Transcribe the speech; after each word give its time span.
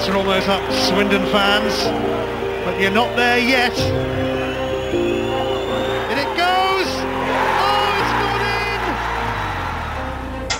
spirits 0.00 0.08
are 0.08 0.16
almost 0.16 0.48
up, 0.48 0.62
Swindon 0.72 1.24
fans, 1.30 1.84
but 2.64 2.80
you're 2.80 2.90
not 2.90 3.14
there 3.16 3.38
yet. 3.38 3.76
And 6.08 6.18
it 6.18 6.28
goes! 6.36 6.88
Oh, 7.60 8.00
it's 8.00 8.12
gone 8.20 8.40
in! 8.40 8.80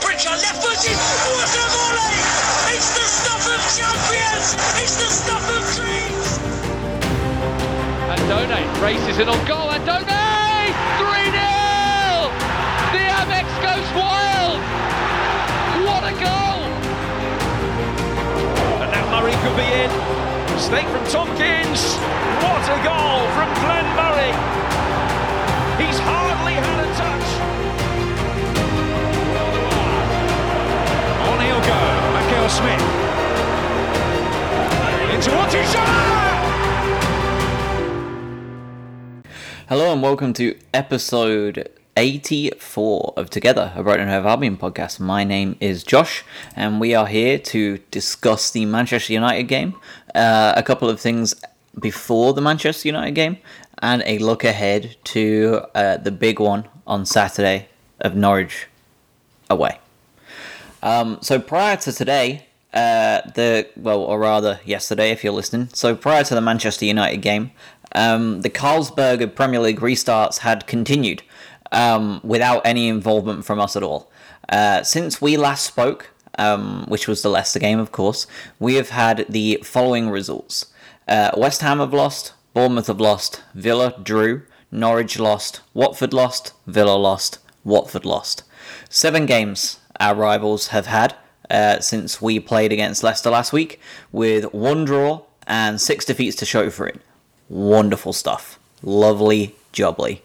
Pritchard 0.00 0.40
left 0.44 0.62
footed. 0.62 0.98
What 1.32 1.56
a 1.56 1.66
volley! 1.72 2.20
It's 2.74 2.90
the 2.92 3.06
stuff 3.08 3.44
of 3.48 3.60
champions. 3.76 4.54
It's 4.82 4.96
the 4.96 5.08
stuff 5.08 5.44
of 5.56 5.62
dreams. 5.76 6.38
Andone 8.12 8.60
races 8.82 9.18
in 9.18 9.28
on 9.28 9.46
goal. 9.46 9.70
Andone! 9.70 9.99
Murray 19.20 19.36
could 19.42 19.54
be 19.54 19.64
in. 19.64 19.90
Mistake 20.54 20.88
from 20.88 21.04
Tomkins. 21.04 21.96
What 22.40 22.64
a 22.72 22.80
goal 22.82 23.28
from 23.36 23.52
Glenn 23.60 23.84
Murray. 23.94 24.32
He's 25.76 25.98
hardly 25.98 26.54
had 26.54 26.80
a 26.80 26.88
touch. 26.96 27.28
On 31.28 31.38
he'll 31.44 31.60
go. 31.60 31.80
Michael 32.14 32.48
Smith. 32.48 32.80
Into! 35.12 35.30
Hello 39.68 39.92
and 39.92 40.00
welcome 40.02 40.32
to 40.32 40.56
episode 40.72 41.68
84 42.00 43.12
of 43.18 43.28
Together, 43.28 43.74
a 43.76 43.82
Brighton 43.82 44.08
Hove 44.08 44.24
Albion 44.24 44.56
podcast. 44.56 45.00
My 45.00 45.22
name 45.22 45.56
is 45.60 45.84
Josh, 45.84 46.24
and 46.56 46.80
we 46.80 46.94
are 46.94 47.06
here 47.06 47.38
to 47.38 47.76
discuss 47.90 48.50
the 48.50 48.64
Manchester 48.64 49.12
United 49.12 49.42
game, 49.48 49.74
uh, 50.14 50.54
a 50.56 50.62
couple 50.62 50.88
of 50.88 50.98
things 50.98 51.34
before 51.78 52.32
the 52.32 52.40
Manchester 52.40 52.88
United 52.88 53.14
game, 53.14 53.36
and 53.82 54.02
a 54.06 54.16
look 54.16 54.44
ahead 54.44 54.96
to 55.04 55.60
uh, 55.74 55.98
the 55.98 56.10
big 56.10 56.40
one 56.40 56.64
on 56.86 57.04
Saturday 57.04 57.68
of 58.00 58.16
Norwich 58.16 58.66
away. 59.50 59.78
Um, 60.82 61.18
so 61.20 61.38
prior 61.38 61.76
to 61.76 61.92
today, 61.92 62.46
uh, 62.72 63.20
the 63.34 63.68
well, 63.76 64.00
or 64.00 64.18
rather 64.18 64.58
yesterday, 64.64 65.10
if 65.10 65.22
you're 65.22 65.34
listening. 65.34 65.68
So 65.74 65.94
prior 65.94 66.24
to 66.24 66.34
the 66.34 66.40
Manchester 66.40 66.86
United 66.86 67.18
game, 67.18 67.50
um, 67.94 68.40
the 68.40 68.48
Carlsberg 68.48 69.34
Premier 69.34 69.60
League 69.60 69.80
restarts 69.80 70.38
had 70.38 70.66
continued 70.66 71.22
um, 71.72 72.20
without 72.22 72.62
any 72.64 72.88
involvement 72.88 73.44
from 73.44 73.60
us 73.60 73.76
at 73.76 73.82
all. 73.82 74.10
Uh, 74.48 74.82
since 74.82 75.20
we 75.20 75.36
last 75.36 75.64
spoke, 75.64 76.10
um, 76.38 76.84
which 76.88 77.06
was 77.06 77.22
the 77.22 77.28
Leicester 77.28 77.58
game, 77.58 77.78
of 77.78 77.92
course, 77.92 78.26
we 78.58 78.74
have 78.74 78.90
had 78.90 79.26
the 79.28 79.60
following 79.62 80.10
results: 80.10 80.72
uh, 81.08 81.30
West 81.36 81.60
Ham 81.60 81.78
have 81.78 81.94
lost, 81.94 82.34
Bournemouth 82.54 82.88
have 82.88 83.00
lost, 83.00 83.42
Villa 83.54 83.94
drew, 84.02 84.42
Norwich 84.72 85.18
lost, 85.18 85.60
Watford 85.74 86.12
lost, 86.12 86.52
Villa 86.66 86.96
lost, 86.96 87.38
Watford 87.64 88.04
lost. 88.04 88.42
Seven 88.88 89.26
games 89.26 89.78
our 89.98 90.14
rivals 90.14 90.68
have 90.68 90.86
had 90.86 91.14
uh, 91.50 91.80
since 91.80 92.22
we 92.22 92.40
played 92.40 92.72
against 92.72 93.02
Leicester 93.02 93.30
last 93.30 93.52
week, 93.52 93.80
with 94.12 94.52
one 94.54 94.84
draw 94.84 95.22
and 95.46 95.80
six 95.80 96.04
defeats 96.04 96.36
to 96.36 96.46
show 96.46 96.70
for 96.70 96.86
it. 96.86 97.00
Wonderful 97.48 98.12
stuff. 98.12 98.58
Lovely 98.82 99.54
jubbly. 99.72 100.20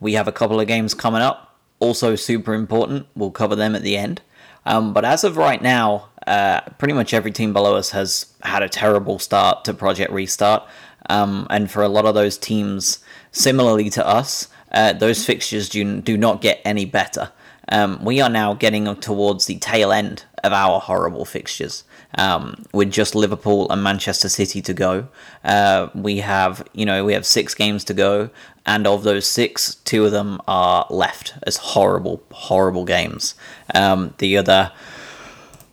We 0.00 0.14
have 0.14 0.28
a 0.28 0.32
couple 0.32 0.60
of 0.60 0.66
games 0.66 0.94
coming 0.94 1.22
up, 1.22 1.56
also 1.80 2.16
super 2.16 2.54
important. 2.54 3.06
We'll 3.14 3.30
cover 3.30 3.56
them 3.56 3.74
at 3.74 3.82
the 3.82 3.96
end. 3.96 4.22
Um, 4.64 4.92
but 4.92 5.04
as 5.04 5.24
of 5.24 5.36
right 5.36 5.62
now, 5.62 6.08
uh, 6.26 6.60
pretty 6.78 6.94
much 6.94 7.14
every 7.14 7.30
team 7.30 7.52
below 7.52 7.76
us 7.76 7.90
has 7.90 8.26
had 8.42 8.62
a 8.62 8.68
terrible 8.68 9.18
start 9.18 9.64
to 9.64 9.74
Project 9.74 10.12
Restart. 10.12 10.66
Um, 11.08 11.46
and 11.50 11.70
for 11.70 11.82
a 11.82 11.88
lot 11.88 12.04
of 12.04 12.14
those 12.14 12.36
teams, 12.36 12.98
similarly 13.30 13.90
to 13.90 14.06
us, 14.06 14.48
uh, 14.72 14.92
those 14.92 15.24
fixtures 15.24 15.68
do, 15.68 16.00
do 16.00 16.16
not 16.16 16.40
get 16.40 16.60
any 16.64 16.84
better. 16.84 17.30
Um, 17.68 18.04
we 18.04 18.20
are 18.20 18.28
now 18.28 18.54
getting 18.54 18.94
towards 18.96 19.46
the 19.46 19.58
tail 19.58 19.92
end 19.92 20.24
of 20.42 20.52
our 20.52 20.80
horrible 20.80 21.24
fixtures. 21.24 21.84
Um, 22.16 22.64
with 22.72 22.90
just 22.90 23.14
Liverpool 23.14 23.70
and 23.70 23.82
Manchester 23.82 24.28
City 24.28 24.62
to 24.62 24.72
go, 24.72 25.08
uh, 25.44 25.88
we 25.94 26.18
have 26.18 26.66
you 26.72 26.86
know 26.86 27.04
we 27.04 27.12
have 27.12 27.26
six 27.26 27.54
games 27.54 27.84
to 27.84 27.94
go, 27.94 28.30
and 28.64 28.86
of 28.86 29.04
those 29.04 29.26
six, 29.26 29.76
two 29.84 30.04
of 30.04 30.12
them 30.12 30.40
are 30.48 30.86
left 30.90 31.34
as 31.46 31.56
horrible, 31.58 32.22
horrible 32.32 32.84
games. 32.84 33.34
Um, 33.74 34.14
the 34.18 34.36
other 34.36 34.72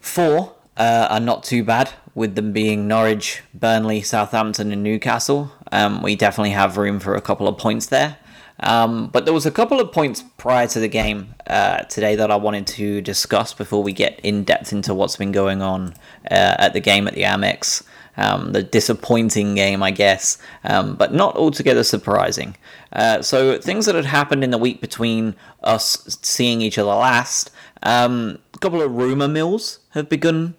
four 0.01 0.53
uh, 0.77 1.07
are 1.09 1.19
not 1.19 1.43
too 1.43 1.63
bad, 1.63 1.91
with 2.15 2.35
them 2.35 2.51
being 2.51 2.87
Norwich, 2.87 3.41
Burnley, 3.53 4.01
Southampton, 4.01 4.71
and 4.71 4.83
Newcastle. 4.83 5.51
Um, 5.71 6.03
we 6.03 6.15
definitely 6.15 6.51
have 6.51 6.77
room 6.77 6.99
for 6.99 7.15
a 7.15 7.21
couple 7.21 7.47
of 7.47 7.57
points 7.57 7.87
there. 7.87 8.17
Um, 8.59 9.07
but 9.07 9.25
there 9.25 9.33
was 9.33 9.45
a 9.45 9.51
couple 9.51 9.79
of 9.79 9.91
points 9.91 10.23
prior 10.37 10.67
to 10.67 10.79
the 10.79 10.87
game 10.87 11.35
uh, 11.47 11.79
today 11.83 12.15
that 12.15 12.31
I 12.31 12.35
wanted 12.35 12.67
to 12.67 13.01
discuss 13.01 13.53
before 13.53 13.83
we 13.83 13.93
get 13.93 14.19
in 14.21 14.43
depth 14.43 14.71
into 14.71 14.93
what's 14.93 15.17
been 15.17 15.31
going 15.31 15.61
on 15.61 15.93
uh, 16.29 16.55
at 16.59 16.73
the 16.73 16.79
game 16.79 17.07
at 17.07 17.15
the 17.15 17.23
Amex. 17.23 17.83
Um, 18.15 18.51
the 18.51 18.61
disappointing 18.61 19.55
game, 19.55 19.81
I 19.81 19.89
guess, 19.89 20.37
um, 20.63 20.95
but 20.95 21.15
not 21.15 21.35
altogether 21.35 21.83
surprising. 21.83 22.55
Uh, 22.91 23.23
so 23.23 23.57
things 23.57 23.87
that 23.87 23.95
had 23.95 24.05
happened 24.05 24.43
in 24.43 24.51
the 24.51 24.59
week 24.59 24.81
between 24.81 25.35
us 25.63 26.19
seeing 26.21 26.61
each 26.61 26.77
other 26.77 26.93
last, 26.93 27.49
um, 27.81 28.37
a 28.53 28.59
couple 28.59 28.83
of 28.83 28.93
rumor 28.93 29.27
mills 29.27 29.79
have 29.93 30.09
begun 30.09 30.53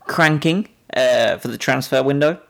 cranking 0.00 0.68
uh, 0.92 1.36
for 1.36 1.46
the 1.46 1.58
transfer 1.58 2.02
window. 2.02 2.40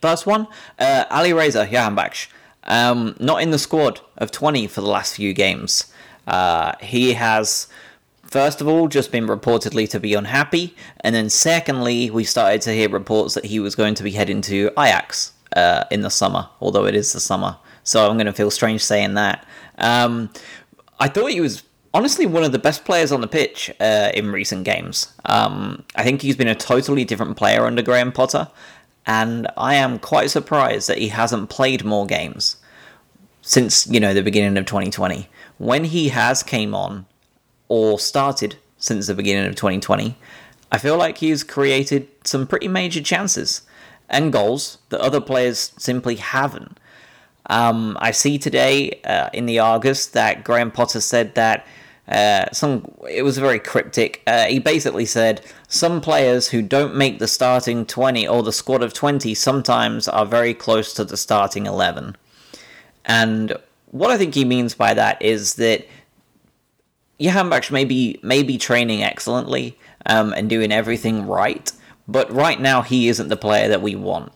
First 0.00 0.26
one, 0.26 0.46
uh, 0.78 1.04
Ali 1.10 1.34
Reza 1.34 1.66
Jahanbakhsh. 1.66 2.28
Um, 2.68 3.16
not 3.18 3.42
in 3.42 3.50
the 3.50 3.58
squad 3.58 4.00
of 4.18 4.30
20 4.30 4.66
for 4.66 4.80
the 4.80 4.88
last 4.88 5.16
few 5.16 5.32
games. 5.32 5.92
Uh, 6.26 6.72
he 6.80 7.14
has, 7.14 7.66
first 8.22 8.60
of 8.60 8.68
all, 8.68 8.88
just 8.88 9.10
been 9.10 9.26
reportedly 9.26 9.88
to 9.90 9.98
be 9.98 10.14
unhappy, 10.14 10.76
and 11.00 11.14
then 11.14 11.30
secondly, 11.30 12.10
we 12.10 12.24
started 12.24 12.60
to 12.62 12.72
hear 12.72 12.88
reports 12.90 13.34
that 13.34 13.46
he 13.46 13.58
was 13.58 13.74
going 13.74 13.94
to 13.94 14.02
be 14.02 14.10
heading 14.10 14.42
to 14.42 14.70
Ajax 14.78 15.32
uh, 15.56 15.84
in 15.90 16.02
the 16.02 16.10
summer, 16.10 16.48
although 16.60 16.84
it 16.84 16.94
is 16.94 17.12
the 17.12 17.20
summer. 17.20 17.56
So 17.82 18.08
I'm 18.08 18.16
going 18.16 18.26
to 18.26 18.34
feel 18.34 18.50
strange 18.50 18.84
saying 18.84 19.14
that. 19.14 19.46
Um, 19.78 20.30
I 21.00 21.08
thought 21.08 21.30
he 21.30 21.40
was 21.40 21.62
honestly 21.94 22.26
one 22.26 22.44
of 22.44 22.52
the 22.52 22.58
best 22.58 22.84
players 22.84 23.12
on 23.12 23.20
the 23.20 23.26
pitch 23.26 23.70
uh, 23.80 24.10
in 24.14 24.30
recent 24.30 24.64
games. 24.64 25.12
Um, 25.24 25.84
I 25.96 26.02
think 26.02 26.20
he's 26.22 26.36
been 26.36 26.48
a 26.48 26.54
totally 26.54 27.04
different 27.04 27.36
player 27.36 27.64
under 27.64 27.82
Graham 27.82 28.12
Potter, 28.12 28.48
and 29.08 29.48
I 29.56 29.74
am 29.74 29.98
quite 29.98 30.30
surprised 30.30 30.88
that 30.88 30.98
he 30.98 31.08
hasn't 31.08 31.48
played 31.48 31.82
more 31.82 32.06
games 32.06 32.56
since 33.40 33.86
you 33.86 33.98
know 33.98 34.12
the 34.12 34.22
beginning 34.22 34.58
of 34.58 34.66
2020. 34.66 35.28
When 35.56 35.84
he 35.84 36.10
has 36.10 36.42
came 36.42 36.74
on 36.74 37.06
or 37.68 37.98
started 37.98 38.56
since 38.76 39.06
the 39.06 39.14
beginning 39.14 39.48
of 39.48 39.56
2020, 39.56 40.16
I 40.70 40.78
feel 40.78 40.98
like 40.98 41.18
he's 41.18 41.42
created 41.42 42.06
some 42.22 42.46
pretty 42.46 42.68
major 42.68 43.00
chances 43.00 43.62
and 44.10 44.32
goals 44.32 44.76
that 44.90 45.00
other 45.00 45.22
players 45.22 45.72
simply 45.78 46.16
haven't. 46.16 46.78
Um, 47.46 47.96
I 48.00 48.10
see 48.10 48.38
today 48.38 49.00
uh, 49.04 49.30
in 49.32 49.46
the 49.46 49.58
Argus 49.58 50.06
that 50.08 50.44
Graham 50.44 50.70
Potter 50.70 51.00
said 51.00 51.34
that 51.34 51.66
uh, 52.08 52.46
some 52.52 52.90
it 53.08 53.22
was 53.22 53.38
very 53.38 53.58
cryptic. 53.58 54.22
Uh, 54.26 54.46
he 54.46 54.58
basically 54.58 55.04
said 55.04 55.42
some 55.68 56.00
players 56.00 56.48
who 56.48 56.62
don't 56.62 56.96
make 56.96 57.18
the 57.18 57.28
starting 57.28 57.84
20 57.84 58.26
or 58.26 58.42
the 58.42 58.52
squad 58.52 58.82
of 58.82 58.94
20 58.94 59.34
sometimes 59.34 60.08
are 60.08 60.24
very 60.24 60.54
close 60.54 60.94
to 60.94 61.04
the 61.04 61.16
starting 61.16 61.66
11. 61.66 62.16
And 63.04 63.56
what 63.90 64.10
I 64.10 64.16
think 64.16 64.34
he 64.34 64.44
means 64.44 64.74
by 64.74 64.94
that 64.94 65.20
is 65.20 65.54
that 65.54 65.86
Jahanbakhsh 67.20 67.70
may 67.70 67.84
be, 67.84 68.18
may 68.22 68.42
be 68.42 68.58
training 68.58 69.02
excellently 69.02 69.76
um, 70.06 70.32
and 70.32 70.48
doing 70.48 70.72
everything 70.72 71.26
right, 71.26 71.70
but 72.06 72.30
right 72.32 72.60
now 72.60 72.82
he 72.82 73.08
isn't 73.08 73.28
the 73.28 73.36
player 73.36 73.68
that 73.68 73.82
we 73.82 73.94
want. 73.96 74.32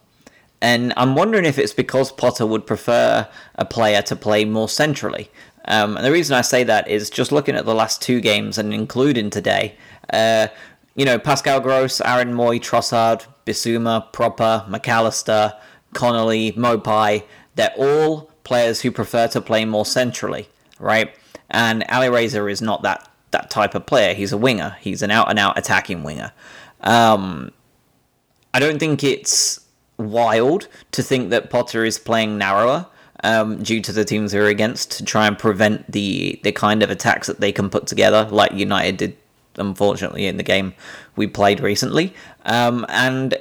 And 0.62 0.94
I'm 0.96 1.16
wondering 1.16 1.44
if 1.44 1.58
it's 1.58 1.72
because 1.72 2.12
Potter 2.12 2.46
would 2.46 2.68
prefer 2.68 3.28
a 3.56 3.64
player 3.64 4.00
to 4.02 4.14
play 4.14 4.44
more 4.44 4.68
centrally. 4.68 5.28
Um, 5.64 5.96
and 5.96 6.06
the 6.06 6.12
reason 6.12 6.36
I 6.36 6.40
say 6.42 6.62
that 6.62 6.86
is 6.86 7.10
just 7.10 7.32
looking 7.32 7.56
at 7.56 7.64
the 7.64 7.74
last 7.74 8.00
two 8.00 8.20
games 8.20 8.58
and 8.58 8.72
including 8.72 9.28
today, 9.28 9.74
uh, 10.12 10.46
you 10.94 11.04
know, 11.04 11.18
Pascal 11.18 11.58
Gross, 11.58 12.00
Aaron 12.00 12.32
Mooy, 12.32 12.60
Trossard, 12.60 13.26
Bissouma, 13.44 14.12
Pröpper, 14.12 14.68
McAllister, 14.68 15.58
Connolly, 15.94 16.52
Maupay, 16.52 17.24
they're 17.56 17.74
all 17.76 18.30
players 18.44 18.80
who 18.82 18.92
prefer 18.92 19.26
to 19.28 19.40
play 19.40 19.64
more 19.64 19.84
centrally, 19.84 20.48
right? 20.78 21.12
And 21.50 21.84
Ali 21.88 22.08
Reza 22.08 22.46
is 22.46 22.62
not 22.62 22.82
that, 22.82 23.10
that 23.32 23.50
type 23.50 23.74
of 23.74 23.86
player. 23.86 24.14
He's 24.14 24.32
a 24.32 24.38
winger. 24.38 24.76
He's 24.80 25.02
an 25.02 25.10
out 25.10 25.28
and 25.28 25.40
out 25.40 25.58
attacking 25.58 26.04
winger. 26.04 26.32
Um, 26.82 27.50
I 28.54 28.60
don't 28.60 28.78
think 28.78 29.02
it's 29.02 29.61
wild 30.10 30.68
to 30.92 31.02
think 31.02 31.30
that 31.30 31.50
Potter 31.50 31.84
is 31.84 31.98
playing 31.98 32.38
narrower 32.38 32.86
um, 33.22 33.62
due 33.62 33.80
to 33.80 33.92
the 33.92 34.04
teams 34.04 34.32
they're 34.32 34.46
against 34.46 34.92
to 34.92 35.04
try 35.04 35.26
and 35.26 35.38
prevent 35.38 35.90
the 35.90 36.40
the 36.42 36.52
kind 36.52 36.82
of 36.82 36.90
attacks 36.90 37.26
that 37.26 37.40
they 37.40 37.52
can 37.52 37.70
put 37.70 37.86
together, 37.86 38.28
like 38.30 38.52
United 38.52 38.96
did, 38.96 39.16
unfortunately, 39.56 40.26
in 40.26 40.36
the 40.36 40.42
game 40.42 40.74
we 41.16 41.26
played 41.26 41.60
recently. 41.60 42.14
Um, 42.44 42.84
and 42.88 43.36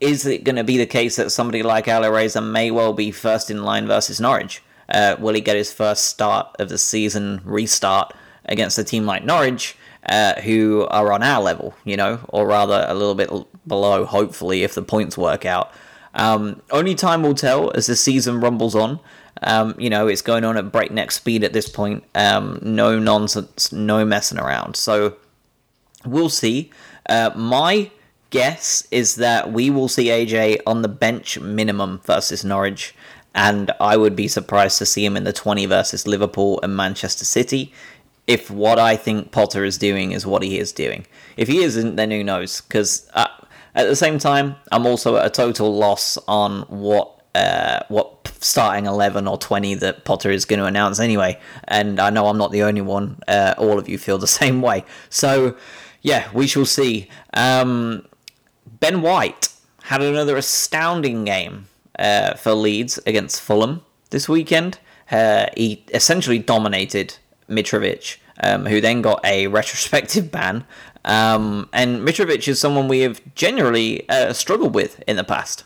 is 0.00 0.26
it 0.26 0.44
going 0.44 0.56
to 0.56 0.64
be 0.64 0.76
the 0.76 0.86
case 0.86 1.16
that 1.16 1.30
somebody 1.30 1.62
like 1.62 1.86
Alireza 1.86 2.42
may 2.42 2.70
well 2.70 2.92
be 2.92 3.10
first 3.10 3.50
in 3.50 3.62
line 3.62 3.86
versus 3.86 4.20
Norwich? 4.20 4.62
Uh, 4.88 5.16
will 5.18 5.34
he 5.34 5.40
get 5.40 5.56
his 5.56 5.72
first 5.72 6.04
start 6.04 6.54
of 6.58 6.68
the 6.68 6.78
season 6.78 7.40
restart 7.44 8.14
against 8.44 8.78
a 8.78 8.84
team 8.84 9.04
like 9.06 9.24
Norwich, 9.24 9.76
uh, 10.08 10.34
who 10.42 10.86
are 10.90 11.12
on 11.12 11.22
our 11.22 11.42
level, 11.42 11.74
you 11.84 11.96
know, 11.96 12.20
or 12.28 12.46
rather 12.46 12.84
a 12.88 12.94
little 12.94 13.14
bit 13.14 13.30
below, 13.66 14.04
hopefully, 14.04 14.62
if 14.62 14.74
the 14.74 14.82
points 14.82 15.16
work 15.16 15.44
out? 15.44 15.72
Um, 16.14 16.62
only 16.70 16.94
time 16.94 17.22
will 17.22 17.34
tell 17.34 17.70
as 17.72 17.86
the 17.86 17.96
season 17.96 18.40
rumbles 18.40 18.74
on. 18.74 19.00
Um, 19.42 19.74
you 19.78 19.90
know, 19.90 20.08
it's 20.08 20.22
going 20.22 20.44
on 20.44 20.56
at 20.56 20.72
breakneck 20.72 21.10
speed 21.10 21.44
at 21.44 21.52
this 21.52 21.68
point. 21.68 22.04
Um, 22.14 22.58
no 22.62 22.98
nonsense, 22.98 23.70
no 23.70 24.04
messing 24.04 24.38
around. 24.38 24.76
So 24.76 25.16
we'll 26.04 26.30
see. 26.30 26.70
Uh, 27.08 27.30
my 27.36 27.90
guess 28.30 28.88
is 28.90 29.16
that 29.16 29.52
we 29.52 29.70
will 29.70 29.88
see 29.88 30.06
AJ 30.06 30.60
on 30.66 30.82
the 30.82 30.88
bench 30.88 31.38
minimum 31.38 32.00
versus 32.04 32.44
Norwich, 32.44 32.94
and 33.34 33.70
I 33.78 33.98
would 33.98 34.16
be 34.16 34.26
surprised 34.26 34.78
to 34.78 34.86
see 34.86 35.04
him 35.04 35.16
in 35.16 35.24
the 35.24 35.32
20 35.32 35.66
versus 35.66 36.06
Liverpool 36.06 36.58
and 36.62 36.74
Manchester 36.74 37.26
City 37.26 37.72
if 38.26 38.50
what 38.50 38.78
I 38.78 38.96
think 38.96 39.30
Potter 39.30 39.64
is 39.64 39.78
doing 39.78 40.12
is 40.12 40.26
what 40.26 40.42
he 40.42 40.58
is 40.58 40.72
doing. 40.72 41.06
If 41.36 41.48
he 41.48 41.62
isn't, 41.62 41.96
then 41.96 42.10
who 42.10 42.24
knows? 42.24 42.60
Because 42.60 43.08
uh, 43.14 43.28
at 43.76 43.86
the 43.86 43.94
same 43.94 44.18
time, 44.18 44.56
I'm 44.72 44.86
also 44.86 45.16
at 45.16 45.26
a 45.26 45.30
total 45.30 45.74
loss 45.76 46.18
on 46.26 46.62
what 46.62 47.12
uh, 47.34 47.80
what 47.88 48.32
starting 48.40 48.86
11 48.86 49.28
or 49.28 49.36
20 49.36 49.74
that 49.74 50.04
Potter 50.04 50.30
is 50.30 50.46
going 50.46 50.58
to 50.58 50.64
announce 50.64 50.98
anyway. 50.98 51.38
And 51.68 52.00
I 52.00 52.08
know 52.08 52.28
I'm 52.28 52.38
not 52.38 52.50
the 52.50 52.62
only 52.62 52.80
one. 52.80 53.18
Uh, 53.28 53.54
all 53.58 53.78
of 53.78 53.88
you 53.88 53.98
feel 53.98 54.16
the 54.16 54.26
same 54.42 54.62
way. 54.62 54.84
So, 55.10 55.54
yeah, 56.00 56.28
we 56.32 56.46
shall 56.46 56.64
see. 56.64 57.08
Um, 57.34 58.06
ben 58.80 59.02
White 59.02 59.50
had 59.82 60.00
another 60.00 60.36
astounding 60.36 61.24
game 61.24 61.66
uh, 61.98 62.34
for 62.34 62.54
Leeds 62.54 62.98
against 63.06 63.40
Fulham 63.42 63.82
this 64.10 64.28
weekend. 64.28 64.78
Uh, 65.10 65.46
he 65.56 65.84
essentially 65.92 66.38
dominated 66.38 67.16
Mitrovic, 67.48 68.16
um, 68.42 68.66
who 68.66 68.80
then 68.80 69.02
got 69.02 69.24
a 69.24 69.46
retrospective 69.58 70.32
ban. 70.32 70.64
Um, 71.06 71.68
and 71.72 72.06
Mitrovic 72.06 72.46
is 72.48 72.58
someone 72.58 72.88
we 72.88 73.00
have 73.00 73.22
generally 73.34 74.06
uh, 74.08 74.32
struggled 74.32 74.74
with 74.74 75.02
in 75.06 75.16
the 75.16 75.24
past. 75.24 75.64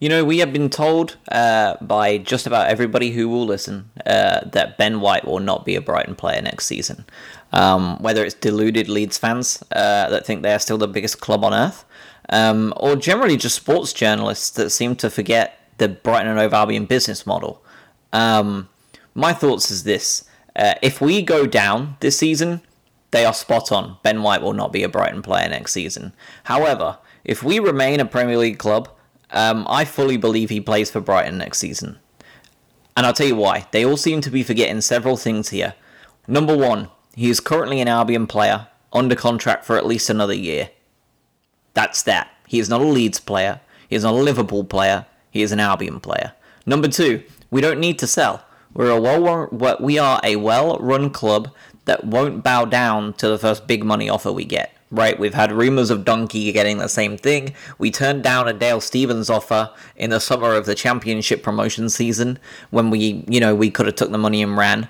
You 0.00 0.08
know, 0.08 0.24
we 0.24 0.38
have 0.38 0.52
been 0.52 0.70
told 0.70 1.16
uh, 1.32 1.76
by 1.80 2.18
just 2.18 2.46
about 2.46 2.68
everybody 2.68 3.10
who 3.10 3.28
will 3.28 3.46
listen 3.46 3.90
uh, 4.06 4.40
that 4.52 4.78
Ben 4.78 5.00
White 5.00 5.24
will 5.24 5.40
not 5.40 5.64
be 5.64 5.74
a 5.74 5.80
Brighton 5.80 6.14
player 6.14 6.40
next 6.40 6.66
season. 6.66 7.04
Um, 7.52 8.00
whether 8.00 8.24
it's 8.24 8.34
deluded 8.34 8.88
Leeds 8.88 9.18
fans 9.18 9.62
uh, 9.72 10.10
that 10.10 10.26
think 10.26 10.42
they're 10.42 10.58
still 10.58 10.78
the 10.78 10.86
biggest 10.86 11.20
club 11.20 11.42
on 11.42 11.54
earth, 11.54 11.84
um, 12.28 12.74
or 12.76 12.94
generally 12.94 13.36
just 13.36 13.56
sports 13.56 13.92
journalists 13.92 14.50
that 14.50 14.70
seem 14.70 14.94
to 14.96 15.08
forget 15.08 15.58
the 15.78 15.88
Brighton 15.88 16.28
and 16.28 16.38
Hove 16.38 16.52
Albion 16.52 16.84
business 16.84 17.26
model. 17.26 17.62
Um, 18.12 18.68
my 19.14 19.32
thoughts 19.32 19.70
is 19.70 19.84
this: 19.84 20.27
uh, 20.58 20.74
if 20.82 21.00
we 21.00 21.22
go 21.22 21.46
down 21.46 21.96
this 22.00 22.18
season, 22.18 22.60
they 23.12 23.24
are 23.24 23.32
spot 23.32 23.72
on. 23.72 23.96
Ben 24.02 24.22
White 24.22 24.42
will 24.42 24.52
not 24.52 24.72
be 24.72 24.82
a 24.82 24.88
Brighton 24.88 25.22
player 25.22 25.48
next 25.48 25.72
season. 25.72 26.12
However, 26.44 26.98
if 27.24 27.42
we 27.42 27.58
remain 27.58 28.00
a 28.00 28.04
Premier 28.04 28.36
League 28.36 28.58
club, 28.58 28.90
um, 29.30 29.66
I 29.68 29.84
fully 29.84 30.16
believe 30.16 30.50
he 30.50 30.60
plays 30.60 30.90
for 30.90 31.00
Brighton 31.00 31.38
next 31.38 31.58
season. 31.58 31.98
And 32.96 33.06
I'll 33.06 33.12
tell 33.12 33.26
you 33.28 33.36
why. 33.36 33.66
They 33.70 33.84
all 33.84 33.96
seem 33.96 34.20
to 34.22 34.30
be 34.30 34.42
forgetting 34.42 34.80
several 34.80 35.16
things 35.16 35.50
here. 35.50 35.74
Number 36.26 36.56
one, 36.56 36.88
he 37.14 37.30
is 37.30 37.40
currently 37.40 37.80
an 37.80 37.88
Albion 37.88 38.26
player, 38.26 38.66
under 38.92 39.14
contract 39.14 39.64
for 39.64 39.76
at 39.76 39.86
least 39.86 40.10
another 40.10 40.34
year. 40.34 40.70
That's 41.74 42.02
that. 42.02 42.30
He 42.46 42.58
is 42.58 42.68
not 42.68 42.80
a 42.80 42.84
Leeds 42.84 43.20
player. 43.20 43.60
He 43.88 43.96
is 43.96 44.02
not 44.02 44.14
a 44.14 44.16
Liverpool 44.16 44.64
player. 44.64 45.06
He 45.30 45.42
is 45.42 45.52
an 45.52 45.60
Albion 45.60 46.00
player. 46.00 46.32
Number 46.66 46.88
two, 46.88 47.22
we 47.50 47.60
don't 47.60 47.80
need 47.80 47.98
to 48.00 48.06
sell. 48.06 48.42
We're 48.78 48.90
a 48.90 49.00
well 49.00 49.76
we 49.80 49.98
are 49.98 50.20
a 50.22 50.36
well-run 50.36 51.10
club 51.10 51.52
that 51.86 52.04
won't 52.04 52.44
bow 52.44 52.64
down 52.64 53.12
to 53.14 53.26
the 53.26 53.36
first 53.36 53.66
big 53.66 53.82
money 53.82 54.08
offer 54.08 54.32
we 54.32 54.44
get 54.44 54.72
right? 54.90 55.18
We've 55.18 55.34
had 55.34 55.52
rumors 55.52 55.90
of 55.90 56.06
Donkey 56.06 56.50
getting 56.50 56.78
the 56.78 56.88
same 56.88 57.18
thing. 57.18 57.54
We 57.76 57.90
turned 57.90 58.22
down 58.22 58.48
a 58.48 58.54
Dale 58.54 58.80
Stephens 58.80 59.28
offer 59.28 59.70
in 59.96 60.08
the 60.08 60.18
summer 60.18 60.54
of 60.54 60.64
the 60.64 60.74
championship 60.74 61.42
promotion 61.42 61.90
season 61.90 62.38
when 62.70 62.88
we, 62.88 63.22
you 63.28 63.38
know, 63.38 63.54
we 63.54 63.70
could 63.70 63.84
have 63.84 63.96
took 63.96 64.10
the 64.10 64.16
money 64.16 64.42
and 64.42 64.56
ran. 64.56 64.88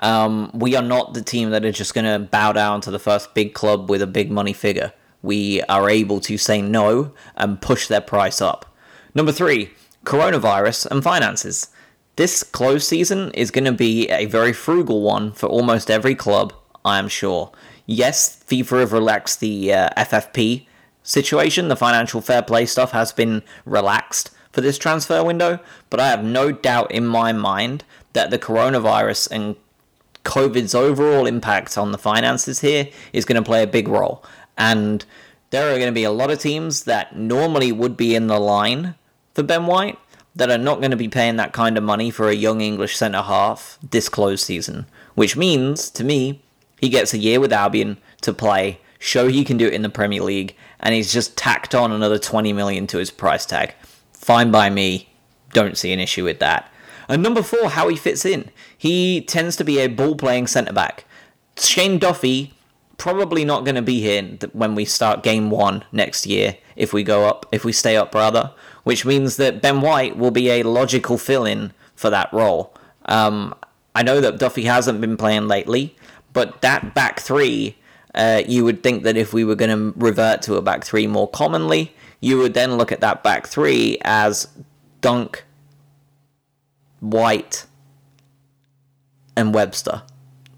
Um, 0.00 0.50
we 0.52 0.76
are 0.76 0.82
not 0.82 1.14
the 1.14 1.22
team 1.22 1.48
that 1.52 1.64
are 1.64 1.72
just 1.72 1.94
going 1.94 2.04
to 2.04 2.26
bow 2.26 2.52
down 2.52 2.82
to 2.82 2.90
the 2.90 2.98
first 2.98 3.32
big 3.32 3.54
club 3.54 3.88
with 3.88 4.02
a 4.02 4.06
big 4.06 4.30
money 4.30 4.52
figure. 4.52 4.92
We 5.22 5.62
are 5.62 5.88
able 5.88 6.20
to 6.20 6.36
say 6.36 6.60
no 6.60 7.12
and 7.34 7.58
push 7.58 7.86
their 7.86 8.02
price 8.02 8.42
up. 8.42 8.76
Number 9.14 9.32
three, 9.32 9.70
coronavirus 10.04 10.90
and 10.90 11.02
finances. 11.02 11.68
This 12.18 12.42
close 12.42 12.84
season 12.84 13.30
is 13.30 13.52
going 13.52 13.64
to 13.66 13.70
be 13.70 14.08
a 14.08 14.26
very 14.26 14.52
frugal 14.52 15.02
one 15.02 15.30
for 15.30 15.46
almost 15.46 15.88
every 15.88 16.16
club, 16.16 16.52
I 16.84 16.98
am 16.98 17.06
sure 17.06 17.52
yes, 17.86 18.42
FIFA 18.48 18.80
have 18.80 18.92
relaxed 18.92 19.38
the 19.38 19.72
uh, 19.72 19.90
FFP 19.96 20.66
situation. 21.04 21.68
The 21.68 21.76
financial 21.76 22.20
fair 22.20 22.42
play 22.42 22.66
stuff 22.66 22.90
has 22.90 23.12
been 23.12 23.44
relaxed 23.64 24.32
for 24.50 24.62
this 24.62 24.78
transfer 24.78 25.22
window, 25.22 25.60
but 25.90 26.00
I 26.00 26.08
have 26.08 26.24
no 26.24 26.50
doubt 26.50 26.90
in 26.90 27.06
my 27.06 27.32
mind 27.32 27.84
that 28.14 28.30
the 28.30 28.38
coronavirus 28.38 29.30
and 29.30 29.54
COVID's 30.24 30.74
overall 30.74 31.24
impact 31.24 31.78
on 31.78 31.92
the 31.92 31.98
finances 31.98 32.62
here 32.62 32.88
is 33.12 33.24
going 33.24 33.40
to 33.40 33.48
play 33.48 33.62
a 33.62 33.68
big 33.68 33.86
role. 33.86 34.24
And 34.56 35.04
there 35.50 35.72
are 35.72 35.76
going 35.76 35.86
to 35.86 35.92
be 35.92 36.02
a 36.02 36.10
lot 36.10 36.32
of 36.32 36.40
teams 36.40 36.82
that 36.82 37.16
normally 37.16 37.70
would 37.70 37.96
be 37.96 38.16
in 38.16 38.26
the 38.26 38.40
line 38.40 38.96
for 39.34 39.44
Ben 39.44 39.66
White 39.66 40.00
that 40.38 40.50
are 40.50 40.58
not 40.58 40.78
going 40.78 40.92
to 40.92 40.96
be 40.96 41.08
paying 41.08 41.36
that 41.36 41.52
kind 41.52 41.76
of 41.76 41.82
money 41.82 42.10
for 42.10 42.28
a 42.28 42.34
young 42.34 42.60
English 42.60 42.96
centre 42.96 43.22
half 43.22 43.76
this 43.82 44.08
close 44.08 44.42
season. 44.42 44.86
Which 45.16 45.36
means, 45.36 45.90
to 45.90 46.04
me, 46.04 46.42
he 46.80 46.88
gets 46.88 47.12
a 47.12 47.18
year 47.18 47.40
with 47.40 47.52
Albion 47.52 47.98
to 48.20 48.32
play, 48.32 48.80
show 49.00 49.26
he 49.26 49.44
can 49.44 49.56
do 49.56 49.66
it 49.66 49.74
in 49.74 49.82
the 49.82 49.88
Premier 49.88 50.22
League, 50.22 50.56
and 50.78 50.94
he's 50.94 51.12
just 51.12 51.36
tacked 51.36 51.74
on 51.74 51.90
another 51.90 52.20
20 52.20 52.52
million 52.52 52.86
to 52.86 52.98
his 52.98 53.10
price 53.10 53.44
tag. 53.44 53.74
Fine 54.12 54.52
by 54.52 54.70
me. 54.70 55.08
Don't 55.52 55.76
see 55.76 55.92
an 55.92 55.98
issue 55.98 56.22
with 56.22 56.38
that. 56.38 56.72
And 57.08 57.20
number 57.20 57.42
four, 57.42 57.70
how 57.70 57.88
he 57.88 57.96
fits 57.96 58.24
in. 58.24 58.50
He 58.76 59.20
tends 59.20 59.56
to 59.56 59.64
be 59.64 59.80
a 59.80 59.88
ball 59.88 60.14
playing 60.14 60.46
centre 60.46 60.72
back. 60.72 61.04
Shane 61.56 61.98
Duffy 61.98 62.54
probably 62.96 63.44
not 63.44 63.64
going 63.64 63.74
to 63.74 63.82
be 63.82 64.00
here 64.00 64.22
when 64.52 64.76
we 64.76 64.84
start 64.84 65.22
game 65.22 65.50
one 65.50 65.84
next 65.90 66.26
year 66.26 66.56
if 66.76 66.92
we 66.92 67.02
go 67.02 67.26
up, 67.26 67.46
if 67.50 67.64
we 67.64 67.72
stay 67.72 67.96
up 67.96 68.14
rather, 68.14 68.52
which 68.88 69.04
means 69.04 69.36
that 69.36 69.60
Ben 69.60 69.82
White 69.82 70.16
will 70.16 70.30
be 70.30 70.48
a 70.48 70.62
logical 70.62 71.18
fill 71.18 71.44
in 71.44 71.74
for 71.94 72.08
that 72.08 72.32
role. 72.32 72.74
Um, 73.04 73.54
I 73.94 74.02
know 74.02 74.18
that 74.22 74.38
Duffy 74.38 74.64
hasn't 74.64 75.02
been 75.02 75.18
playing 75.18 75.46
lately, 75.46 75.94
but 76.32 76.62
that 76.62 76.94
back 76.94 77.20
three, 77.20 77.76
uh, 78.14 78.44
you 78.48 78.64
would 78.64 78.82
think 78.82 79.02
that 79.02 79.14
if 79.14 79.34
we 79.34 79.44
were 79.44 79.56
going 79.56 79.76
to 79.76 79.92
revert 79.98 80.40
to 80.44 80.54
a 80.54 80.62
back 80.62 80.84
three 80.84 81.06
more 81.06 81.28
commonly, 81.28 81.94
you 82.20 82.38
would 82.38 82.54
then 82.54 82.78
look 82.78 82.90
at 82.90 83.02
that 83.02 83.22
back 83.22 83.46
three 83.46 83.98
as 84.06 84.48
Dunk, 85.02 85.44
White, 87.00 87.66
and 89.36 89.52
Webster. 89.52 90.00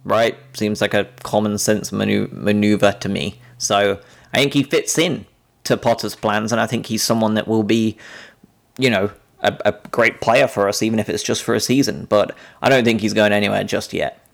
Right? 0.05 0.39
Seems 0.53 0.81
like 0.81 0.95
a 0.95 1.09
common 1.25 1.59
sense 1.59 1.91
manu- 1.91 2.29
maneuver 2.31 2.93
to 2.93 3.09
me. 3.09 3.41
So 3.59 3.99
I 4.33 4.37
think 4.39 4.55
he 4.55 4.63
fits 4.63 4.99
in 4.99 5.27
to 5.65 5.77
Potter's 5.77 6.15
plans, 6.15 6.53
and 6.53 6.61
I 6.61 6.67
think 6.67 6.87
he's 6.87 7.03
someone 7.03 7.35
that 7.35 7.47
will 7.47 7.63
be, 7.63 7.97
you 8.79 8.91
know, 8.91 9.11
a, 9.43 9.57
a 9.65 9.73
great 9.91 10.21
player 10.21 10.47
for 10.47 10.69
us, 10.69 10.83
even 10.83 10.99
if 10.99 11.09
it's 11.09 11.23
just 11.23 11.43
for 11.43 11.55
a 11.55 11.61
season. 11.61 12.07
But 12.07 12.37
I 12.63 12.69
don't 12.69 12.85
think 12.85 13.01
he's 13.01 13.15
going 13.15 13.33
anywhere 13.33 13.65
just 13.65 13.93
yet. 13.93 14.25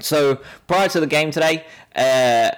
So 0.00 0.40
prior 0.66 0.88
to 0.88 1.00
the 1.00 1.06
game 1.06 1.30
today, 1.30 1.64
uh, 1.94 2.50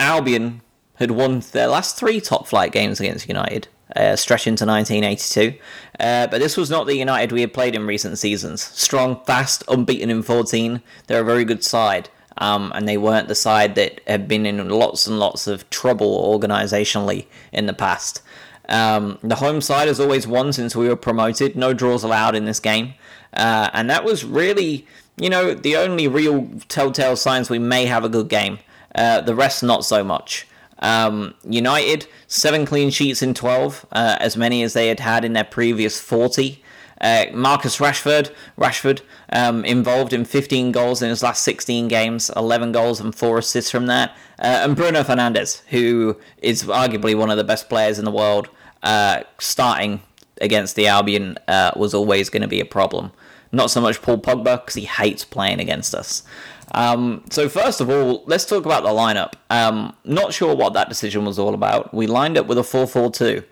Albion 0.00 0.62
had 0.96 1.10
won 1.10 1.40
their 1.52 1.66
last 1.66 1.96
three 1.96 2.20
top 2.20 2.46
flight 2.46 2.72
games 2.72 3.00
against 3.00 3.28
United, 3.28 3.68
uh, 3.94 4.16
stretching 4.16 4.56
to 4.56 4.64
1982. 4.64 5.58
Uh, 6.00 6.26
but 6.28 6.38
this 6.40 6.56
was 6.56 6.70
not 6.70 6.86
the 6.86 6.96
United 6.96 7.32
we 7.32 7.40
had 7.40 7.52
played 7.52 7.74
in 7.74 7.86
recent 7.86 8.18
seasons. 8.18 8.62
Strong, 8.62 9.24
fast, 9.24 9.64
unbeaten 9.68 10.10
in 10.10 10.22
14. 10.22 10.82
They're 11.06 11.22
a 11.22 11.24
very 11.24 11.44
good 11.44 11.64
side. 11.64 12.08
Um, 12.38 12.72
and 12.74 12.88
they 12.88 12.96
weren't 12.96 13.28
the 13.28 13.34
side 13.34 13.74
that 13.76 14.00
had 14.06 14.26
been 14.26 14.44
in 14.44 14.68
lots 14.68 15.06
and 15.06 15.18
lots 15.18 15.46
of 15.46 15.68
trouble 15.70 16.38
organisationally 16.40 17.26
in 17.52 17.66
the 17.66 17.72
past. 17.72 18.22
Um, 18.68 19.18
the 19.22 19.36
home 19.36 19.60
side 19.60 19.88
has 19.88 20.00
always 20.00 20.26
won 20.26 20.52
since 20.52 20.74
we 20.74 20.88
were 20.88 20.96
promoted. 20.96 21.54
No 21.54 21.72
draws 21.72 22.02
allowed 22.02 22.34
in 22.34 22.44
this 22.44 22.60
game. 22.60 22.94
Uh, 23.32 23.70
and 23.72 23.88
that 23.90 24.04
was 24.04 24.24
really 24.24 24.86
you 25.16 25.30
know, 25.30 25.54
the 25.54 25.76
only 25.76 26.08
real 26.08 26.48
telltale 26.68 27.16
signs 27.16 27.48
we 27.48 27.58
may 27.58 27.86
have 27.86 28.04
a 28.04 28.08
good 28.08 28.28
game. 28.28 28.58
Uh, 28.94 29.20
the 29.20 29.34
rest, 29.34 29.62
not 29.62 29.84
so 29.84 30.02
much. 30.02 30.46
Um, 30.80 31.34
United, 31.48 32.06
seven 32.26 32.66
clean 32.66 32.90
sheets 32.90 33.22
in 33.22 33.34
12, 33.34 33.86
uh, 33.92 34.16
as 34.20 34.36
many 34.36 34.62
as 34.62 34.72
they 34.72 34.88
had 34.88 35.00
had 35.00 35.24
in 35.24 35.32
their 35.32 35.44
previous 35.44 36.00
40. 36.00 36.62
Uh, 37.00 37.26
Marcus 37.32 37.78
Rashford, 37.78 38.32
Rashford, 38.58 39.00
um, 39.30 39.64
involved 39.64 40.12
in 40.12 40.24
15 40.24 40.72
goals 40.72 41.02
in 41.02 41.08
his 41.10 41.22
last 41.22 41.42
16 41.44 41.88
games, 41.88 42.30
11 42.36 42.72
goals 42.72 43.00
and 43.00 43.14
four 43.14 43.38
assists 43.38 43.70
from 43.70 43.86
that. 43.86 44.10
Uh, 44.38 44.62
and 44.62 44.76
Bruno 44.76 45.02
Fernandes, 45.02 45.62
who 45.68 46.16
is 46.38 46.64
arguably 46.64 47.16
one 47.16 47.30
of 47.30 47.36
the 47.36 47.44
best 47.44 47.68
players 47.68 47.98
in 47.98 48.04
the 48.04 48.10
world, 48.10 48.48
uh, 48.82 49.22
starting 49.38 50.00
against 50.40 50.76
the 50.76 50.86
Albion 50.86 51.38
uh, 51.48 51.72
was 51.76 51.94
always 51.94 52.30
going 52.30 52.42
to 52.42 52.48
be 52.48 52.60
a 52.60 52.64
problem. 52.64 53.12
Not 53.52 53.70
so 53.70 53.80
much 53.80 54.02
Paul 54.02 54.18
Pogba 54.18 54.60
because 54.60 54.74
he 54.74 54.84
hates 54.84 55.24
playing 55.24 55.60
against 55.60 55.94
us. 55.94 56.24
Um, 56.72 57.24
so 57.30 57.48
first 57.48 57.80
of 57.80 57.88
all, 57.88 58.24
let's 58.26 58.44
talk 58.44 58.64
about 58.64 58.82
the 58.82 58.88
lineup. 58.88 59.34
Um, 59.50 59.94
not 60.04 60.32
sure 60.34 60.54
what 60.56 60.72
that 60.72 60.88
decision 60.88 61.24
was 61.24 61.38
all 61.38 61.54
about. 61.54 61.94
We 61.94 62.06
lined 62.06 62.36
up 62.36 62.46
with 62.46 62.58
a 62.58 62.62
4-4-2. 62.62 63.44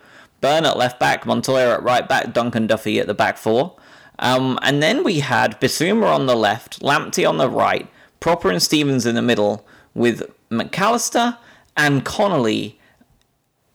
Burn 0.42 0.66
at 0.66 0.76
left 0.76 1.00
back, 1.00 1.24
Montoya 1.24 1.74
at 1.74 1.82
right 1.82 2.06
back, 2.06 2.34
Duncan 2.34 2.66
Duffy 2.66 3.00
at 3.00 3.06
the 3.06 3.14
back 3.14 3.38
four. 3.38 3.76
Um, 4.18 4.58
and 4.60 4.82
then 4.82 5.02
we 5.02 5.20
had 5.20 5.58
Bissouma 5.60 6.14
on 6.14 6.26
the 6.26 6.36
left, 6.36 6.80
Lamptey 6.80 7.26
on 7.26 7.38
the 7.38 7.48
right, 7.48 7.88
Pröpper 8.20 8.50
and 8.50 8.62
Stephens 8.62 9.06
in 9.06 9.14
the 9.14 9.22
middle, 9.22 9.66
with 9.94 10.30
McAllister 10.50 11.38
and 11.76 12.04
Connolly 12.04 12.78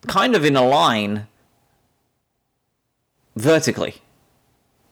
kind 0.08 0.36
of 0.36 0.46
in 0.46 0.56
a 0.56 0.66
line 0.66 1.28
vertically. 3.36 3.96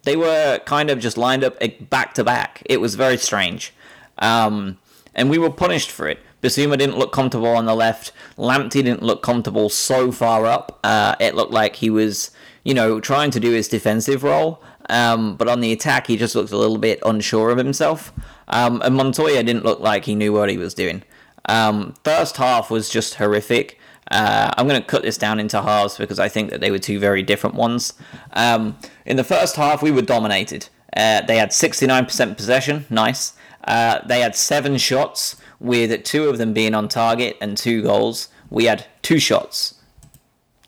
They 0.04 0.16
were 0.16 0.60
kind 0.66 0.90
of 0.90 1.00
just 1.00 1.18
lined 1.18 1.44
up 1.44 1.62
back 1.90 2.14
to 2.16 2.24
back. 2.24 2.64
It 2.66 2.80
was 2.80 2.96
very 2.96 3.18
strange. 3.18 3.74
Um, 4.18 4.78
and 5.14 5.30
we 5.30 5.38
were 5.38 5.50
punished 5.50 5.92
for 5.92 6.08
it. 6.08 6.20
Bissouma 6.46 6.78
didn't 6.78 7.00
look 7.00 7.12
comfortable 7.12 7.48
on 7.48 7.66
the 7.66 7.74
left. 7.76 8.12
Lamptey 8.38 8.84
didn't 8.84 9.02
look 9.02 9.24
comfortable 9.24 9.68
so 9.68 10.12
far 10.12 10.46
up. 10.46 10.80
Uh, 10.84 11.16
it 11.20 11.34
looked 11.34 11.52
like 11.52 11.78
he 11.78 11.90
was, 11.90 12.30
you 12.64 12.76
know, 12.76 13.00
trying 13.00 13.32
to 13.32 13.40
do 13.40 13.52
his 13.52 13.68
defensive 13.68 14.22
role. 14.22 14.62
Um, 14.88 15.36
but 15.38 15.48
on 15.48 15.62
the 15.62 15.72
attack, 15.72 16.06
he 16.06 16.18
just 16.18 16.36
looked 16.36 16.52
a 16.52 16.58
little 16.58 16.78
bit 16.78 17.00
unsure 17.04 17.50
of 17.50 17.58
himself. 17.58 18.14
Um, 18.48 18.80
and 18.86 18.96
Montoya 18.96 19.42
didn't 19.42 19.66
look 19.66 19.80
like 19.80 20.06
he 20.06 20.14
knew 20.14 20.34
what 20.34 20.52
he 20.52 20.58
was 20.58 20.76
doing. 20.76 21.02
Um, 21.46 21.96
first 22.04 22.38
half 22.38 22.70
was 22.70 22.90
just 22.90 23.16
horrific. 23.16 23.80
Uh, 24.12 24.54
I'm 24.56 24.68
going 24.68 24.80
to 24.80 24.88
cut 24.88 25.02
this 25.02 25.18
down 25.18 25.40
into 25.40 25.60
halves 25.60 25.98
because 25.98 26.20
I 26.20 26.30
think 26.30 26.52
that 26.52 26.62
they 26.62 26.70
were 26.70 26.78
two 26.78 27.00
very 27.00 27.24
different 27.24 27.56
ones. 27.56 27.94
Um, 28.34 28.78
in 29.04 29.18
the 29.18 29.24
first 29.24 29.56
half, 29.56 29.82
we 29.82 29.90
were 29.90 30.04
dominated. 30.04 30.70
Uh, 30.96 31.22
they 31.22 31.38
had 31.38 31.50
69% 31.50 32.38
possession, 32.38 32.86
nice. 32.92 33.34
Uh, 33.64 34.00
they 34.06 34.20
had 34.22 34.36
seven 34.36 34.78
shots, 34.78 35.38
with 35.60 36.04
two 36.04 36.30
of 36.30 36.38
them 36.38 36.54
being 36.54 36.74
on 36.74 36.88
target 36.88 37.38
and 37.42 37.58
two 37.58 37.82
goals. 37.82 38.30
We 38.50 38.66
had 38.66 38.86
two 39.02 39.20
shots. 39.20 39.76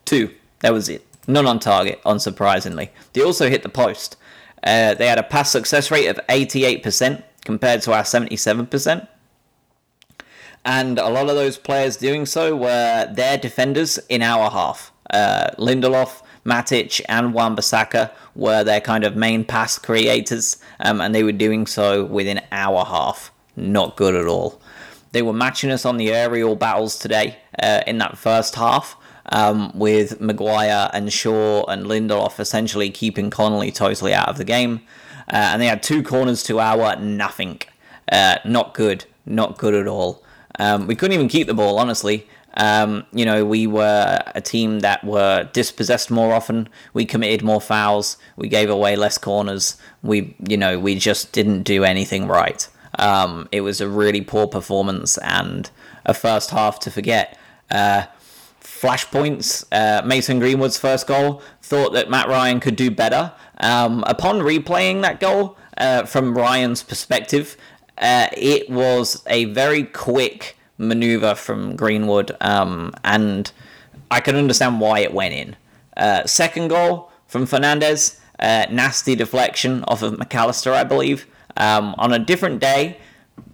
Two. 0.04 0.34
That 0.60 0.72
was 0.72 0.88
it. 0.88 1.06
None 1.26 1.46
on 1.46 1.60
target, 1.60 2.00
unsurprisingly. 2.04 2.88
They 3.12 3.22
also 3.22 3.48
hit 3.48 3.62
the 3.62 3.68
post. 3.68 4.16
Uh, 4.62 4.94
they 4.94 5.06
had 5.06 5.18
a 5.18 5.22
pass 5.22 5.52
success 5.52 5.90
rate 5.90 6.06
of 6.06 6.18
88% 6.28 7.22
compared 7.44 7.82
to 7.82 7.92
our 7.92 8.02
77% 8.02 9.06
and 10.68 10.98
a 10.98 11.08
lot 11.08 11.30
of 11.30 11.34
those 11.34 11.56
players 11.56 11.96
doing 11.96 12.26
so 12.26 12.54
were 12.54 13.08
their 13.10 13.38
defenders 13.38 13.98
in 14.10 14.20
our 14.20 14.50
half. 14.50 14.92
Uh, 15.10 15.50
Lindelof, 15.56 16.22
Matic, 16.44 17.00
and 17.08 17.32
Wan-Bissaka 17.32 18.10
were 18.34 18.62
their 18.64 18.80
kind 18.80 19.04
of 19.04 19.16
main 19.16 19.44
pass 19.44 19.78
creators, 19.78 20.58
um, 20.80 21.00
and 21.00 21.14
they 21.14 21.22
were 21.22 21.32
doing 21.32 21.66
so 21.66 22.04
within 22.04 22.42
our 22.52 22.84
half. 22.84 23.32
Not 23.56 23.96
good 23.96 24.14
at 24.14 24.26
all. 24.26 24.60
They 25.18 25.22
were 25.22 25.32
matching 25.32 25.72
us 25.72 25.84
on 25.84 25.96
the 25.96 26.12
aerial 26.12 26.54
battles 26.54 26.96
today 26.96 27.38
uh, 27.60 27.82
in 27.88 27.98
that 27.98 28.16
first 28.16 28.54
half. 28.54 28.96
Um, 29.30 29.76
with 29.76 30.20
Maguire 30.20 30.88
and 30.92 31.12
Shaw 31.12 31.64
and 31.64 31.86
Lindelof 31.86 32.38
essentially 32.38 32.88
keeping 32.90 33.28
Connolly 33.28 33.72
totally 33.72 34.14
out 34.14 34.28
of 34.28 34.38
the 34.38 34.44
game. 34.44 34.82
Uh, 35.26 35.50
and 35.50 35.60
they 35.60 35.66
had 35.66 35.82
two 35.82 36.04
corners 36.04 36.44
to 36.44 36.60
our 36.60 36.94
nothing. 36.94 37.62
Uh, 38.12 38.36
not 38.44 38.74
good. 38.74 39.06
Not 39.26 39.58
good 39.58 39.74
at 39.74 39.88
all. 39.88 40.22
Um, 40.60 40.86
we 40.86 40.94
couldn't 40.94 41.14
even 41.14 41.26
keep 41.26 41.48
the 41.48 41.52
ball, 41.52 41.80
honestly. 41.80 42.28
Um, 42.54 43.04
you 43.12 43.24
know, 43.24 43.44
we 43.44 43.66
were 43.66 44.22
a 44.36 44.40
team 44.40 44.80
that 44.80 45.02
were 45.02 45.48
dispossessed 45.52 46.12
more 46.12 46.32
often. 46.32 46.68
We 46.94 47.04
committed 47.04 47.42
more 47.42 47.60
fouls. 47.60 48.18
We 48.36 48.48
gave 48.48 48.70
away 48.70 48.94
less 48.94 49.18
corners. 49.18 49.78
We, 50.00 50.36
you 50.48 50.56
know, 50.56 50.78
we 50.78 50.94
just 50.94 51.32
didn't 51.32 51.64
do 51.64 51.82
anything 51.82 52.28
right. 52.28 52.68
Um, 52.98 53.48
it 53.52 53.62
was 53.62 53.80
a 53.80 53.88
really 53.88 54.20
poor 54.20 54.46
performance 54.46 55.18
and 55.18 55.70
a 56.04 56.14
first 56.14 56.50
half 56.50 56.78
to 56.80 56.90
forget. 56.90 57.38
Uh, 57.70 58.06
flashpoints. 58.60 59.64
Uh, 59.72 60.06
Mason 60.06 60.38
Greenwood's 60.38 60.78
first 60.78 61.06
goal 61.06 61.42
thought 61.62 61.92
that 61.94 62.10
Matt 62.10 62.28
Ryan 62.28 62.60
could 62.60 62.76
do 62.76 62.90
better. 62.90 63.32
Um, 63.58 64.04
upon 64.06 64.40
replaying 64.40 65.02
that 65.02 65.20
goal 65.20 65.56
uh, 65.76 66.04
from 66.04 66.36
Ryan's 66.36 66.82
perspective, 66.82 67.56
uh, 67.98 68.28
it 68.36 68.70
was 68.70 69.22
a 69.26 69.46
very 69.46 69.84
quick 69.84 70.56
maneuver 70.78 71.34
from 71.34 71.74
Greenwood, 71.74 72.36
um, 72.40 72.94
and 73.04 73.50
I 74.10 74.20
can 74.20 74.36
understand 74.36 74.80
why 74.80 75.00
it 75.00 75.12
went 75.12 75.34
in. 75.34 75.56
Uh, 75.96 76.24
second 76.24 76.68
goal 76.68 77.10
from 77.26 77.46
Fernandes, 77.46 78.20
uh, 78.38 78.66
nasty 78.70 79.16
deflection 79.16 79.82
off 79.84 80.02
of 80.02 80.14
McAllister, 80.14 80.72
I 80.72 80.84
believe. 80.84 81.26
Um, 81.58 81.94
on 81.98 82.12
a 82.12 82.18
different 82.18 82.60
day, 82.60 82.98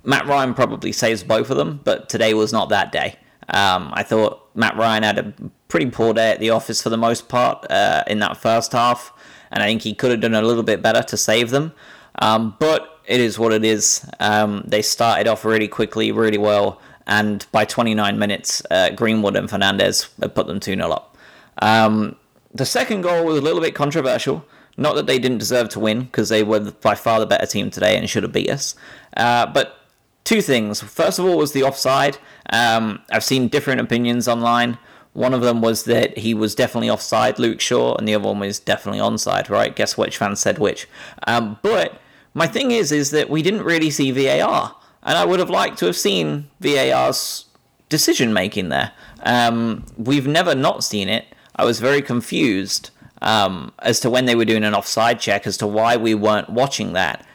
Matt 0.04 0.26
Ryan 0.26 0.54
probably 0.54 0.92
saves 0.92 1.24
both 1.24 1.50
of 1.50 1.56
them, 1.56 1.80
but 1.82 2.08
today 2.08 2.34
was 2.34 2.52
not 2.52 2.68
that 2.68 2.92
day. 2.92 3.16
Um, 3.48 3.90
I 3.92 4.02
thought 4.02 4.48
Matt 4.54 4.76
Ryan 4.76 5.02
had 5.02 5.18
a 5.18 5.34
pretty 5.68 5.90
poor 5.90 6.14
day 6.14 6.30
at 6.30 6.40
the 6.40 6.50
office 6.50 6.82
for 6.82 6.90
the 6.90 6.96
most 6.96 7.28
part 7.28 7.66
uh, 7.70 8.04
in 8.06 8.20
that 8.20 8.36
first 8.36 8.72
half, 8.72 9.12
and 9.50 9.62
I 9.62 9.66
think 9.66 9.82
he 9.82 9.94
could 9.94 10.10
have 10.10 10.20
done 10.20 10.34
a 10.34 10.42
little 10.42 10.62
bit 10.62 10.82
better 10.82 11.02
to 11.02 11.16
save 11.16 11.50
them. 11.50 11.72
Um, 12.20 12.54
but 12.58 13.00
it 13.06 13.20
is 13.20 13.38
what 13.38 13.52
it 13.52 13.64
is. 13.64 14.08
Um, 14.20 14.64
they 14.66 14.82
started 14.82 15.26
off 15.26 15.44
really 15.44 15.68
quickly, 15.68 16.12
really 16.12 16.38
well, 16.38 16.80
and 17.06 17.46
by 17.52 17.64
29 17.64 18.18
minutes, 18.18 18.62
uh, 18.70 18.90
Greenwood 18.90 19.36
and 19.36 19.48
Fernandes 19.48 20.08
put 20.34 20.46
them 20.46 20.60
2 20.60 20.74
0 20.74 20.90
up. 20.90 21.16
Um, 21.60 22.16
the 22.52 22.64
second 22.64 23.02
goal 23.02 23.24
was 23.24 23.38
a 23.38 23.42
little 23.42 23.60
bit 23.60 23.74
controversial. 23.74 24.44
Not 24.76 24.96
that 24.96 25.06
they 25.06 25.18
didn't 25.18 25.38
deserve 25.38 25.68
to 25.70 25.80
win, 25.80 26.02
because 26.02 26.28
they 26.28 26.42
were 26.42 26.72
by 26.72 26.94
far 26.94 27.20
the 27.20 27.26
better 27.26 27.46
team 27.46 27.70
today 27.70 27.96
and 27.96 28.08
should 28.10 28.24
have 28.24 28.32
beat 28.32 28.50
us. 28.50 28.74
Uh, 29.16 29.46
but 29.46 29.78
two 30.24 30.42
things. 30.42 30.80
First 30.80 31.18
of 31.18 31.26
all, 31.26 31.36
was 31.36 31.52
the 31.52 31.62
offside. 31.62 32.18
Um, 32.50 33.00
I've 33.10 33.24
seen 33.24 33.48
different 33.48 33.80
opinions 33.80 34.26
online. 34.26 34.78
One 35.12 35.32
of 35.32 35.42
them 35.42 35.60
was 35.60 35.84
that 35.84 36.18
he 36.18 36.34
was 36.34 36.56
definitely 36.56 36.90
offside, 36.90 37.38
Luke 37.38 37.60
Shaw, 37.60 37.94
and 37.94 38.08
the 38.08 38.16
other 38.16 38.26
one 38.26 38.40
was 38.40 38.58
definitely 38.58 39.00
onside, 39.00 39.48
right? 39.48 39.74
Guess 39.76 39.96
which 39.96 40.16
fan 40.16 40.34
said 40.34 40.58
which. 40.58 40.88
Um, 41.28 41.58
but 41.62 42.00
my 42.34 42.48
thing 42.48 42.72
is, 42.72 42.90
is 42.90 43.12
that 43.12 43.30
we 43.30 43.42
didn't 43.42 43.62
really 43.62 43.90
see 43.90 44.10
VAR, 44.10 44.74
and 45.04 45.16
I 45.16 45.24
would 45.24 45.38
have 45.38 45.50
liked 45.50 45.78
to 45.78 45.86
have 45.86 45.96
seen 45.96 46.50
VAR's 46.60 47.44
decision 47.88 48.32
making 48.32 48.70
there. 48.70 48.90
Um, 49.22 49.84
we've 49.96 50.26
never 50.26 50.54
not 50.54 50.82
seen 50.82 51.08
it. 51.08 51.26
I 51.54 51.64
was 51.64 51.78
very 51.78 52.02
confused 52.02 52.90
um, 53.24 53.72
as 53.80 54.00
to 54.00 54.10
when 54.10 54.26
they 54.26 54.36
were 54.36 54.44
doing 54.44 54.64
an 54.64 54.74
offside 54.74 55.18
check 55.18 55.46
as 55.46 55.56
to 55.56 55.66
why 55.66 55.96
we 55.96 56.14
weren't 56.14 56.50
watching 56.50 56.92
that 56.92 57.26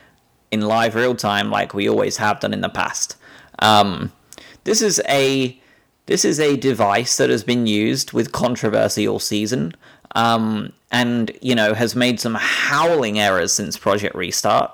in 0.52 0.62
live 0.62 0.94
real 0.96 1.16
time 1.16 1.50
like 1.50 1.74
we 1.74 1.90
always 1.90 2.18
have 2.18 2.40
done 2.40 2.54
in 2.54 2.62
the 2.62 2.70
past. 2.70 3.18
Um, 3.58 4.14
this 4.64 4.82
is 4.82 5.02
a 5.10 5.60
this 6.06 6.24
is 6.24 6.40
a 6.40 6.58
device 6.58 7.18
that 7.18 7.30
has 7.30 7.44
been 7.44 7.68
used 7.68 8.14
with 8.14 8.32
controversy 8.32 9.08
all 9.08 9.20
season, 9.20 9.76
um, 10.16 10.74
and 10.92 11.32
you 11.42 11.56
know 11.56 11.74
has 11.74 11.96
made 11.96 12.20
some 12.20 12.36
howling 12.36 13.20
errors 13.20 13.52
since 13.52 13.76
Project 13.76 14.16
Restart 14.16 14.72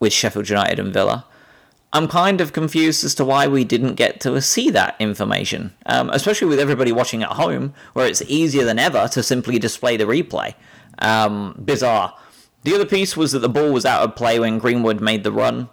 with 0.00 0.12
Sheffield 0.12 0.48
United 0.48 0.80
and 0.80 0.92
Villa. 0.92 1.24
I'm 1.92 2.06
kind 2.06 2.40
of 2.40 2.52
confused 2.52 3.04
as 3.04 3.14
to 3.16 3.24
why 3.24 3.48
we 3.48 3.64
didn't 3.64 3.94
get 3.94 4.20
to 4.20 4.40
see 4.40 4.70
that 4.70 4.94
information, 5.00 5.74
um, 5.86 6.08
especially 6.10 6.46
with 6.46 6.60
everybody 6.60 6.92
watching 6.92 7.22
at 7.22 7.30
home, 7.30 7.74
where 7.94 8.06
it's 8.06 8.22
easier 8.22 8.64
than 8.64 8.78
ever 8.78 9.08
to 9.08 9.22
simply 9.22 9.58
display 9.58 9.96
the 9.96 10.04
replay. 10.04 10.54
Um, 10.98 11.60
bizarre. 11.64 12.16
The 12.62 12.74
other 12.74 12.84
piece 12.84 13.16
was 13.16 13.32
that 13.32 13.40
the 13.40 13.48
ball 13.48 13.72
was 13.72 13.84
out 13.84 14.02
of 14.02 14.14
play 14.14 14.38
when 14.38 14.58
Greenwood 14.58 15.00
made 15.00 15.24
the 15.24 15.32
run, 15.32 15.68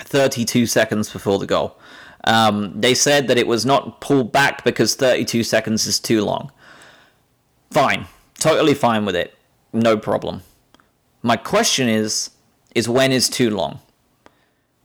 32 0.00 0.66
seconds 0.66 1.12
before 1.12 1.38
the 1.38 1.46
goal. 1.46 1.78
Um, 2.24 2.80
they 2.80 2.94
said 2.94 3.28
that 3.28 3.38
it 3.38 3.46
was 3.46 3.66
not 3.66 4.00
pulled 4.00 4.32
back 4.32 4.64
because 4.64 4.94
32 4.94 5.42
seconds 5.42 5.86
is 5.86 5.98
too 5.98 6.24
long. 6.24 6.50
Fine. 7.70 8.06
Totally 8.38 8.74
fine 8.74 9.04
with 9.04 9.16
it. 9.16 9.34
No 9.72 9.96
problem. 9.96 10.42
My 11.22 11.36
question 11.36 11.88
is 11.88 12.30
is 12.74 12.88
when 12.88 13.10
is 13.10 13.28
too 13.28 13.50
long. 13.50 13.80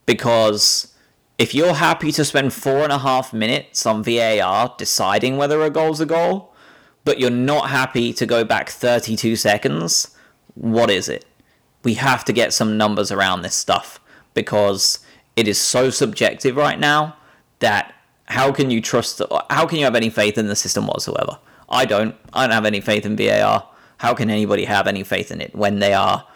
Because 0.06 0.94
if 1.38 1.54
you're 1.54 1.74
happy 1.74 2.12
to 2.12 2.24
spend 2.24 2.52
four 2.52 2.78
and 2.78 2.92
a 2.92 2.98
half 2.98 3.32
minutes 3.32 3.84
on 3.84 4.02
VAR 4.02 4.74
deciding 4.78 5.36
whether 5.36 5.62
a 5.62 5.70
goal's 5.70 6.00
a 6.00 6.06
goal, 6.06 6.54
but 7.04 7.20
you're 7.20 7.30
not 7.30 7.70
happy 7.70 8.12
to 8.14 8.26
go 8.26 8.44
back 8.44 8.70
32 8.70 9.36
seconds, 9.36 10.16
what 10.54 10.90
is 10.90 11.08
it? 11.08 11.24
We 11.84 11.94
have 11.94 12.24
to 12.24 12.32
get 12.32 12.52
some 12.52 12.76
numbers 12.76 13.12
around 13.12 13.42
this 13.42 13.54
stuff 13.54 14.00
because 14.34 15.00
it 15.36 15.46
is 15.46 15.60
so 15.60 15.90
subjective 15.90 16.56
right 16.56 16.78
now 16.78 17.16
that 17.58 17.94
how 18.26 18.50
can 18.50 18.70
you 18.70 18.80
trust, 18.80 19.20
how 19.50 19.66
can 19.66 19.78
you 19.78 19.84
have 19.84 19.94
any 19.94 20.10
faith 20.10 20.38
in 20.38 20.48
the 20.48 20.56
system 20.56 20.86
whatsoever? 20.86 21.38
I 21.68 21.84
don't. 21.84 22.14
I 22.32 22.46
don't 22.46 22.54
have 22.54 22.64
any 22.64 22.80
faith 22.80 23.04
in 23.04 23.16
VAR. 23.16 23.68
How 23.98 24.14
can 24.14 24.30
anybody 24.30 24.64
have 24.64 24.86
any 24.86 25.04
faith 25.04 25.30
in 25.30 25.40
it 25.40 25.54
when 25.54 25.78
they 25.78 25.94
are 25.94 26.26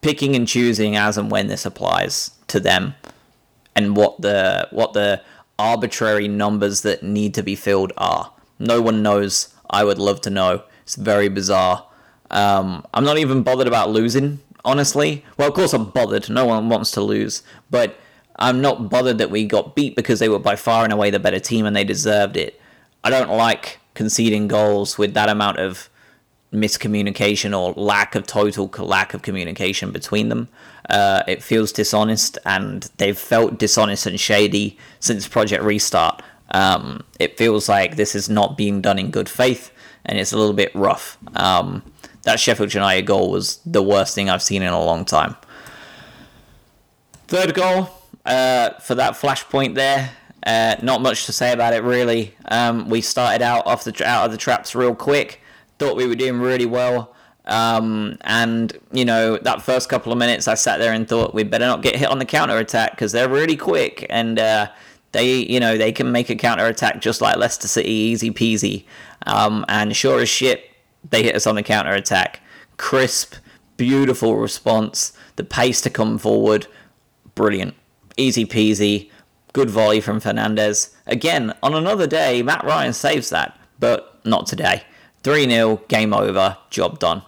picking 0.00 0.36
and 0.36 0.46
choosing 0.46 0.96
as 0.96 1.18
and 1.18 1.30
when 1.30 1.48
this 1.48 1.66
applies 1.66 2.30
to 2.48 2.60
them 2.60 2.94
and 3.74 3.96
what 3.96 4.20
the 4.20 4.68
what 4.70 4.92
the 4.92 5.22
arbitrary 5.58 6.28
numbers 6.28 6.82
that 6.82 7.02
need 7.02 7.34
to 7.34 7.42
be 7.42 7.54
filled 7.54 7.92
are? 7.96 8.32
No 8.58 8.80
one 8.80 9.02
knows. 9.02 9.54
I 9.70 9.84
would 9.84 9.98
love 9.98 10.20
to 10.22 10.30
know. 10.30 10.62
It's 10.82 10.94
very 10.94 11.28
bizarre. 11.28 11.86
Um, 12.30 12.84
I'm 12.92 13.04
not 13.04 13.18
even 13.18 13.42
bothered 13.42 13.66
about 13.66 13.90
losing, 13.90 14.40
honestly. 14.64 15.24
Well, 15.36 15.48
of 15.48 15.54
course 15.54 15.72
I'm 15.72 15.90
bothered. 15.90 16.28
No 16.28 16.44
one 16.46 16.68
wants 16.68 16.90
to 16.92 17.00
lose, 17.00 17.42
but 17.70 17.98
I'm 18.38 18.60
not 18.60 18.88
bothered 18.88 19.18
that 19.18 19.30
we 19.30 19.44
got 19.44 19.74
beat 19.74 19.96
because 19.96 20.20
they 20.20 20.28
were 20.28 20.38
by 20.38 20.56
far 20.56 20.84
and 20.84 20.92
away 20.92 21.10
the 21.10 21.18
better 21.18 21.40
team 21.40 21.66
and 21.66 21.74
they 21.74 21.84
deserved 21.84 22.36
it. 22.36 22.60
I 23.02 23.10
don't 23.10 23.30
like 23.30 23.78
conceding 23.94 24.48
goals 24.48 24.96
with 24.96 25.14
that 25.14 25.28
amount 25.28 25.58
of 25.58 25.88
miscommunication 26.52 27.58
or 27.58 27.72
lack 27.74 28.14
of 28.14 28.26
total 28.26 28.66
lack 28.78 29.14
of 29.14 29.22
communication 29.22 29.90
between 29.92 30.28
them. 30.28 30.48
Uh, 30.88 31.22
it 31.28 31.42
feels 31.42 31.72
dishonest, 31.72 32.38
and 32.46 32.90
they've 32.96 33.18
felt 33.18 33.58
dishonest 33.58 34.06
and 34.06 34.18
shady 34.18 34.78
since 35.00 35.28
Project 35.28 35.62
Restart. 35.62 36.22
Um, 36.52 37.04
it 37.18 37.36
feels 37.36 37.68
like 37.68 37.96
this 37.96 38.14
is 38.14 38.30
not 38.30 38.56
being 38.56 38.80
done 38.80 38.98
in 38.98 39.10
good 39.10 39.28
faith, 39.28 39.70
and 40.06 40.18
it's 40.18 40.32
a 40.32 40.38
little 40.38 40.54
bit 40.54 40.74
rough. 40.74 41.18
Um, 41.36 41.82
that 42.22 42.40
Sheffield 42.40 42.72
United 42.72 43.02
goal 43.02 43.30
was 43.30 43.58
the 43.66 43.82
worst 43.82 44.14
thing 44.14 44.30
I've 44.30 44.42
seen 44.42 44.62
in 44.62 44.72
a 44.72 44.82
long 44.82 45.04
time. 45.04 45.36
Third 47.26 47.52
goal 47.54 47.90
uh, 48.24 48.70
for 48.80 48.94
that 48.94 49.14
flashpoint 49.14 49.74
there. 49.74 50.10
Uh, 50.46 50.76
not 50.82 51.02
much 51.02 51.26
to 51.26 51.32
say 51.32 51.52
about 51.52 51.74
it 51.74 51.82
really. 51.82 52.34
Um, 52.46 52.88
we 52.88 53.02
started 53.02 53.42
out 53.42 53.66
off 53.66 53.84
the 53.84 54.06
out 54.06 54.24
of 54.24 54.32
the 54.32 54.38
traps 54.38 54.74
real 54.74 54.94
quick. 54.94 55.42
Thought 55.78 55.96
we 55.96 56.06
were 56.06 56.14
doing 56.14 56.40
really 56.40 56.66
well. 56.66 57.14
Um, 57.44 58.18
and 58.22 58.76
you 58.92 59.06
know 59.06 59.38
that 59.38 59.62
first 59.62 59.88
couple 59.88 60.12
of 60.12 60.18
minutes, 60.18 60.48
I 60.48 60.54
sat 60.54 60.78
there 60.78 60.92
and 60.92 61.08
thought 61.08 61.34
we 61.34 61.44
better 61.44 61.66
not 61.66 61.82
get 61.82 61.96
hit 61.96 62.08
on 62.10 62.18
the 62.18 62.26
counter 62.26 62.58
attack 62.58 62.90
because 62.90 63.12
they're 63.12 63.28
really 63.28 63.56
quick 63.56 64.04
and 64.10 64.38
uh, 64.38 64.68
they, 65.12 65.36
you 65.36 65.58
know, 65.58 65.78
they 65.78 65.92
can 65.92 66.12
make 66.12 66.30
a 66.30 66.36
counter 66.36 66.66
attack 66.66 67.00
just 67.00 67.20
like 67.20 67.36
Leicester 67.36 67.68
City, 67.68 67.90
easy 67.90 68.30
peasy. 68.30 68.84
Um, 69.26 69.64
and 69.68 69.96
sure 69.96 70.20
as 70.20 70.28
shit, 70.28 70.70
they 71.08 71.22
hit 71.22 71.34
us 71.34 71.46
on 71.46 71.54
the 71.54 71.62
counter 71.62 71.92
attack. 71.92 72.40
Crisp, 72.76 73.34
beautiful 73.76 74.36
response. 74.36 75.12
The 75.36 75.44
pace 75.44 75.80
to 75.82 75.90
come 75.90 76.18
forward, 76.18 76.66
brilliant, 77.34 77.74
easy 78.16 78.44
peasy. 78.44 79.10
Good 79.54 79.70
volley 79.70 80.00
from 80.00 80.20
Fernandes. 80.20 80.94
Again, 81.06 81.54
on 81.62 81.74
another 81.74 82.06
day, 82.06 82.42
Matt 82.42 82.64
Ryan 82.64 82.92
saves 82.92 83.30
that, 83.30 83.58
but 83.80 84.20
not 84.24 84.46
today. 84.46 84.82
3 85.28 85.46
0, 85.46 85.82
game 85.88 86.14
over, 86.14 86.56
job 86.70 86.98
done. 86.98 87.20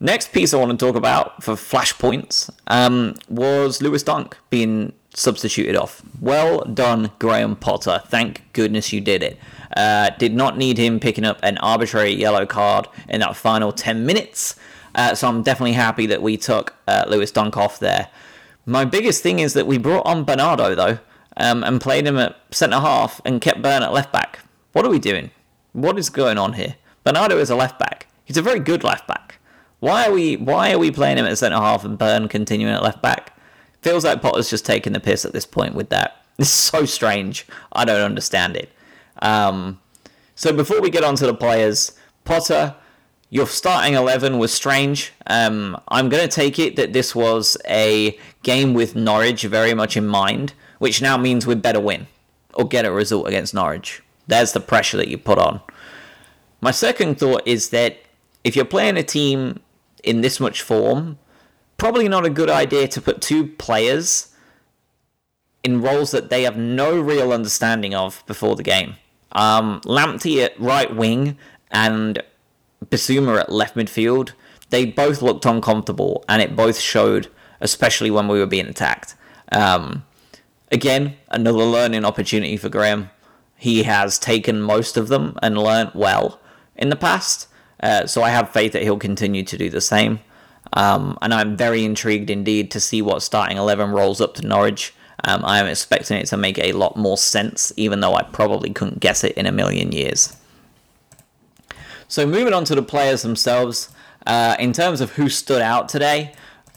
Next 0.00 0.32
piece 0.32 0.54
I 0.54 0.56
want 0.56 0.70
to 0.70 0.78
talk 0.78 0.96
about 0.96 1.42
for 1.42 1.52
flashpoints 1.52 2.48
um, 2.68 3.16
was 3.28 3.82
Lewis 3.82 4.02
Dunk 4.02 4.38
being 4.48 4.94
substituted 5.12 5.76
off. 5.76 6.00
Well 6.22 6.60
done, 6.60 7.10
Graham 7.18 7.56
Potter. 7.56 8.00
Thank 8.06 8.50
goodness 8.54 8.94
you 8.94 9.02
did 9.02 9.22
it. 9.22 9.38
Uh, 9.76 10.08
did 10.18 10.34
not 10.34 10.56
need 10.56 10.78
him 10.78 11.00
picking 11.00 11.26
up 11.26 11.38
an 11.42 11.58
arbitrary 11.58 12.14
yellow 12.14 12.46
card 12.46 12.88
in 13.10 13.20
that 13.20 13.36
final 13.36 13.72
10 13.72 14.06
minutes. 14.06 14.56
Uh, 14.94 15.14
so 15.14 15.28
I'm 15.28 15.42
definitely 15.42 15.74
happy 15.74 16.06
that 16.06 16.22
we 16.22 16.38
took 16.38 16.76
uh, 16.88 17.04
Lewis 17.08 17.30
Dunk 17.30 17.58
off 17.58 17.78
there. 17.78 18.08
My 18.64 18.86
biggest 18.86 19.22
thing 19.22 19.38
is 19.40 19.52
that 19.52 19.66
we 19.66 19.76
brought 19.76 20.06
on 20.06 20.24
Bernardo, 20.24 20.74
though, 20.74 20.98
um, 21.36 21.62
and 21.62 21.78
played 21.78 22.06
him 22.06 22.16
at 22.16 22.38
centre 22.52 22.80
half 22.80 23.20
and 23.26 23.38
kept 23.42 23.60
Burn 23.60 23.82
at 23.82 23.92
left 23.92 24.14
back. 24.14 24.38
What 24.72 24.86
are 24.86 24.90
we 24.90 24.98
doing? 24.98 25.30
What 25.72 25.98
is 25.98 26.10
going 26.10 26.38
on 26.38 26.54
here? 26.54 26.76
Bernardo 27.04 27.38
is 27.38 27.50
a 27.50 27.56
left 27.56 27.78
back. 27.78 28.06
He's 28.24 28.36
a 28.36 28.42
very 28.42 28.60
good 28.60 28.84
left 28.84 29.06
back. 29.06 29.38
Why 29.80 30.06
are 30.06 30.12
we 30.12 30.36
why 30.36 30.72
are 30.72 30.78
we 30.78 30.90
playing 30.90 31.18
him 31.18 31.26
at 31.26 31.38
centre 31.38 31.56
half 31.56 31.84
and 31.84 31.98
Burn 31.98 32.28
continuing 32.28 32.72
at 32.72 32.82
left 32.82 33.00
back? 33.02 33.36
Feels 33.82 34.04
like 34.04 34.20
Potter's 34.20 34.50
just 34.50 34.66
taking 34.66 34.92
the 34.92 35.00
piss 35.00 35.24
at 35.24 35.32
this 35.32 35.46
point 35.46 35.74
with 35.74 35.88
that. 35.90 36.16
It's 36.40 36.48
so 36.48 36.86
strange. 36.86 37.46
I 37.72 37.84
don't 37.84 38.00
understand 38.00 38.56
it. 38.56 38.70
Um, 39.20 39.78
so 40.34 40.54
before 40.54 40.80
we 40.80 40.88
get 40.88 41.04
on 41.04 41.14
to 41.16 41.26
the 41.26 41.34
players, 41.34 41.92
Potter, 42.24 42.76
your 43.28 43.46
starting 43.46 43.92
11 43.92 44.38
was 44.38 44.50
strange. 44.50 45.12
Um, 45.26 45.78
I'm 45.88 46.08
going 46.08 46.26
to 46.26 46.34
take 46.34 46.58
it 46.58 46.76
that 46.76 46.94
this 46.94 47.14
was 47.14 47.58
a 47.68 48.18
game 48.42 48.72
with 48.72 48.96
Norwich 48.96 49.42
very 49.42 49.74
much 49.74 49.98
in 49.98 50.06
mind, 50.06 50.54
which 50.78 51.02
now 51.02 51.18
means 51.18 51.46
we'd 51.46 51.60
better 51.60 51.80
win 51.80 52.06
or 52.54 52.66
get 52.66 52.86
a 52.86 52.90
result 52.90 53.28
against 53.28 53.52
Norwich. 53.52 54.02
There's 54.30 54.52
the 54.52 54.60
pressure 54.60 54.96
that 54.96 55.08
you 55.08 55.18
put 55.18 55.38
on. 55.38 55.60
My 56.60 56.70
second 56.70 57.18
thought 57.18 57.42
is 57.46 57.70
that 57.70 57.98
if 58.44 58.54
you're 58.54 58.64
playing 58.64 58.96
a 58.96 59.02
team 59.02 59.60
in 60.04 60.20
this 60.20 60.38
much 60.38 60.62
form, 60.62 61.18
probably 61.76 62.08
not 62.08 62.24
a 62.24 62.30
good 62.30 62.48
idea 62.48 62.86
to 62.88 63.00
put 63.00 63.20
two 63.20 63.48
players 63.48 64.28
in 65.64 65.82
roles 65.82 66.12
that 66.12 66.30
they 66.30 66.44
have 66.44 66.56
no 66.56 66.98
real 66.98 67.32
understanding 67.32 67.94
of 67.94 68.22
before 68.26 68.54
the 68.54 68.62
game. 68.62 68.94
Um, 69.32 69.80
Lamptey 69.82 70.44
at 70.44 70.58
right 70.60 70.94
wing 70.94 71.36
and 71.70 72.22
Bissouma 72.86 73.40
at 73.40 73.52
left 73.52 73.76
midfield, 73.76 74.32
they 74.70 74.86
both 74.86 75.22
looked 75.22 75.44
uncomfortable, 75.44 76.24
and 76.28 76.40
it 76.40 76.54
both 76.54 76.78
showed, 76.78 77.28
especially 77.60 78.10
when 78.10 78.28
we 78.28 78.38
were 78.38 78.46
being 78.46 78.66
attacked. 78.66 79.16
Um, 79.50 80.04
again, 80.70 81.16
another 81.28 81.64
learning 81.64 82.04
opportunity 82.04 82.56
for 82.56 82.68
Graham. 82.68 83.10
He 83.60 83.82
has 83.82 84.18
taken 84.18 84.62
most 84.62 84.96
of 84.96 85.08
them 85.08 85.38
and 85.42 85.58
learnt 85.58 85.94
well 85.94 86.40
in 86.76 86.88
the 86.88 86.96
past, 86.96 87.46
uh, 87.82 88.06
so 88.06 88.22
I 88.22 88.30
have 88.30 88.48
faith 88.48 88.72
that 88.72 88.82
he'll 88.82 88.96
continue 88.96 89.42
to 89.44 89.58
do 89.58 89.68
the 89.68 89.82
same. 89.82 90.20
Um, 90.72 91.18
and 91.20 91.34
I'm 91.34 91.58
very 91.58 91.84
intrigued 91.84 92.30
indeed 92.30 92.70
to 92.70 92.80
see 92.80 93.02
what 93.02 93.22
starting 93.22 93.58
11 93.58 93.90
rolls 93.90 94.18
up 94.18 94.32
to 94.36 94.46
Norwich. 94.46 94.94
Um, 95.24 95.44
I 95.44 95.58
am 95.58 95.66
expecting 95.66 96.16
it 96.16 96.26
to 96.28 96.38
make 96.38 96.58
a 96.58 96.72
lot 96.72 96.96
more 96.96 97.18
sense, 97.18 97.70
even 97.76 98.00
though 98.00 98.14
I 98.14 98.22
probably 98.22 98.70
couldn't 98.70 99.00
guess 99.00 99.24
it 99.24 99.32
in 99.36 99.44
a 99.44 99.52
million 99.52 99.92
years. 99.92 100.34
So, 102.08 102.26
moving 102.26 102.54
on 102.54 102.64
to 102.64 102.74
the 102.74 102.82
players 102.82 103.20
themselves, 103.20 103.90
uh, 104.26 104.56
in 104.58 104.72
terms 104.72 105.02
of 105.02 105.12
who 105.12 105.28
stood 105.28 105.60
out 105.60 105.90
today, 105.90 106.32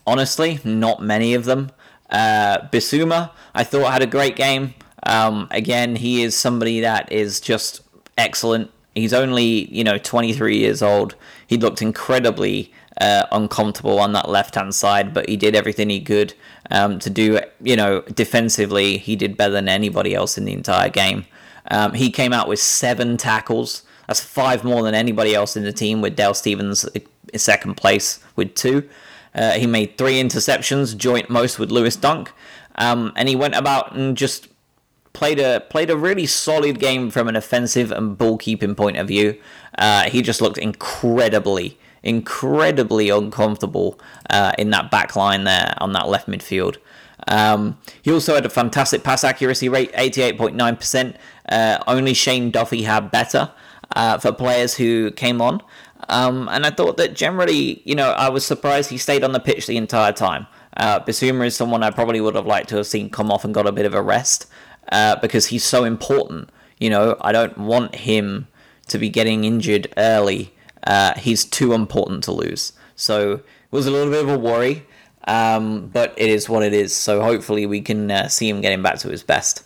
honestly, 0.05 0.59
not 0.65 1.01
many 1.01 1.33
of 1.33 1.45
them. 1.45 1.71
Uh, 2.09 2.67
I 2.71 3.63
thought 3.63 3.93
had 3.93 4.01
a 4.01 4.07
great 4.07 4.35
game. 4.35 4.73
Um, 5.05 5.47
again, 5.51 5.95
he 5.95 6.23
is 6.23 6.35
somebody 6.35 6.79
that 6.81 7.11
is 7.11 7.39
just 7.39 7.81
excellent. 8.17 8.71
He's 8.95 9.13
only, 9.13 9.73
you 9.73 9.83
know, 9.83 9.97
23 9.97 10.57
years 10.57 10.81
old. 10.81 11.15
He 11.47 11.57
looked 11.57 11.81
incredibly 11.81 12.71
uh, 13.01 13.25
uncomfortable 13.31 13.99
on 13.99 14.13
that 14.13 14.29
left 14.29 14.55
hand 14.55 14.75
side, 14.75 15.13
but 15.13 15.27
he 15.27 15.35
did 15.35 15.55
everything 15.55 15.89
he 15.89 16.01
could 16.01 16.33
um, 16.71 16.99
to 16.99 17.09
do, 17.09 17.39
you 17.61 17.75
know, 17.75 18.01
defensively. 18.01 18.97
He 18.97 19.15
did 19.15 19.35
better 19.35 19.53
than 19.53 19.67
anybody 19.67 20.13
else 20.13 20.37
in 20.37 20.45
the 20.45 20.53
entire 20.53 20.89
game. 20.89 21.25
Um, 21.71 21.93
he 21.93 22.11
came 22.11 22.33
out 22.33 22.47
with 22.47 22.59
seven 22.59 23.17
tackles. 23.17 23.83
That's 24.07 24.19
five 24.19 24.63
more 24.63 24.83
than 24.83 24.93
anybody 24.93 25.33
else 25.33 25.55
in 25.55 25.63
the 25.63 25.71
team, 25.71 26.01
with 26.01 26.15
Dale 26.15 26.33
Stephens 26.33 26.85
in 27.33 27.39
second 27.39 27.75
place 27.75 28.19
with 28.35 28.53
two. 28.53 28.87
Uh, 29.33 29.53
he 29.53 29.65
made 29.65 29.97
three 29.97 30.21
interceptions, 30.21 30.95
joint 30.95 31.29
most 31.29 31.57
with 31.57 31.71
Lewis 31.71 31.95
Dunk, 31.95 32.31
um, 32.75 33.11
and 33.15 33.27
he 33.27 33.35
went 33.35 33.55
about 33.55 33.95
and 33.95 34.15
just 34.15 34.47
played 35.13 35.39
a 35.39 35.61
played 35.69 35.89
a 35.89 35.97
really 35.97 36.25
solid 36.25 36.79
game 36.79 37.09
from 37.09 37.27
an 37.27 37.35
offensive 37.35 37.91
and 37.91 38.17
ball 38.17 38.37
keeping 38.37 38.75
point 38.75 38.97
of 38.97 39.07
view. 39.07 39.39
Uh, 39.77 40.03
he 40.03 40.21
just 40.21 40.41
looked 40.41 40.57
incredibly 40.57 41.77
incredibly 42.03 43.09
uncomfortable 43.09 43.99
uh, 44.29 44.51
in 44.57 44.69
that 44.71 44.91
back 44.91 45.15
line 45.15 45.45
there 45.45 45.73
on 45.77 45.93
that 45.93 46.07
left 46.07 46.27
midfield. 46.27 46.77
Um, 47.27 47.77
he 48.01 48.11
also 48.11 48.35
had 48.35 48.45
a 48.45 48.49
fantastic 48.49 49.03
pass 49.03 49.23
accuracy 49.23 49.69
rate, 49.69 49.91
88.9%. 49.93 51.15
Uh, 51.47 51.81
only 51.87 52.13
Shane 52.13 52.51
Duffy 52.51 52.83
had 52.83 53.09
better 53.09 53.51
uh, 53.95 54.17
for 54.17 54.33
players 54.33 54.75
who 54.75 55.11
came 55.11 55.41
on. 55.41 55.61
Um, 56.09 56.49
and 56.51 56.65
I 56.65 56.69
thought 56.71 56.97
that 56.97 57.15
generally, 57.15 57.81
you 57.85 57.95
know, 57.95 58.11
I 58.11 58.27
was 58.27 58.45
surprised 58.45 58.89
he 58.89 58.97
stayed 58.97 59.23
on 59.23 59.31
the 59.31 59.39
pitch 59.39 59.67
the 59.67 59.77
entire 59.77 60.11
time. 60.11 60.47
Uh, 60.75 60.99
Bissouma 60.99 61.45
is 61.45 61.55
someone 61.55 61.83
I 61.83 61.91
probably 61.91 62.19
would 62.19 62.35
have 62.35 62.45
liked 62.45 62.69
to 62.69 62.77
have 62.77 62.87
seen 62.87 63.09
come 63.09 63.31
off 63.31 63.45
and 63.45 63.53
got 63.53 63.67
a 63.67 63.71
bit 63.71 63.85
of 63.85 63.93
a 63.93 64.01
rest 64.01 64.47
uh, 64.91 65.15
because 65.17 65.47
he's 65.47 65.63
so 65.63 65.83
important. 65.83 66.49
You 66.79 66.89
know, 66.89 67.17
I 67.21 67.31
don't 67.31 67.57
want 67.57 67.95
him 67.95 68.47
to 68.87 68.97
be 68.97 69.09
getting 69.09 69.43
injured 69.43 69.87
early 69.97 70.53
uh, 70.85 71.13
he's 71.15 71.45
too 71.45 71.73
important 71.73 72.23
to 72.25 72.31
lose. 72.31 72.73
So 72.95 73.33
it 73.33 73.43
was 73.71 73.87
a 73.87 73.91
little 73.91 74.11
bit 74.11 74.23
of 74.23 74.29
a 74.29 74.37
worry, 74.37 74.85
um, 75.27 75.87
but 75.87 76.13
it 76.17 76.29
is 76.29 76.49
what 76.49 76.63
it 76.63 76.73
is. 76.73 76.95
So 76.95 77.21
hopefully 77.21 77.65
we 77.65 77.81
can 77.81 78.11
uh, 78.11 78.27
see 78.27 78.49
him 78.49 78.61
getting 78.61 78.81
back 78.81 78.99
to 78.99 79.09
his 79.09 79.23
best. 79.23 79.63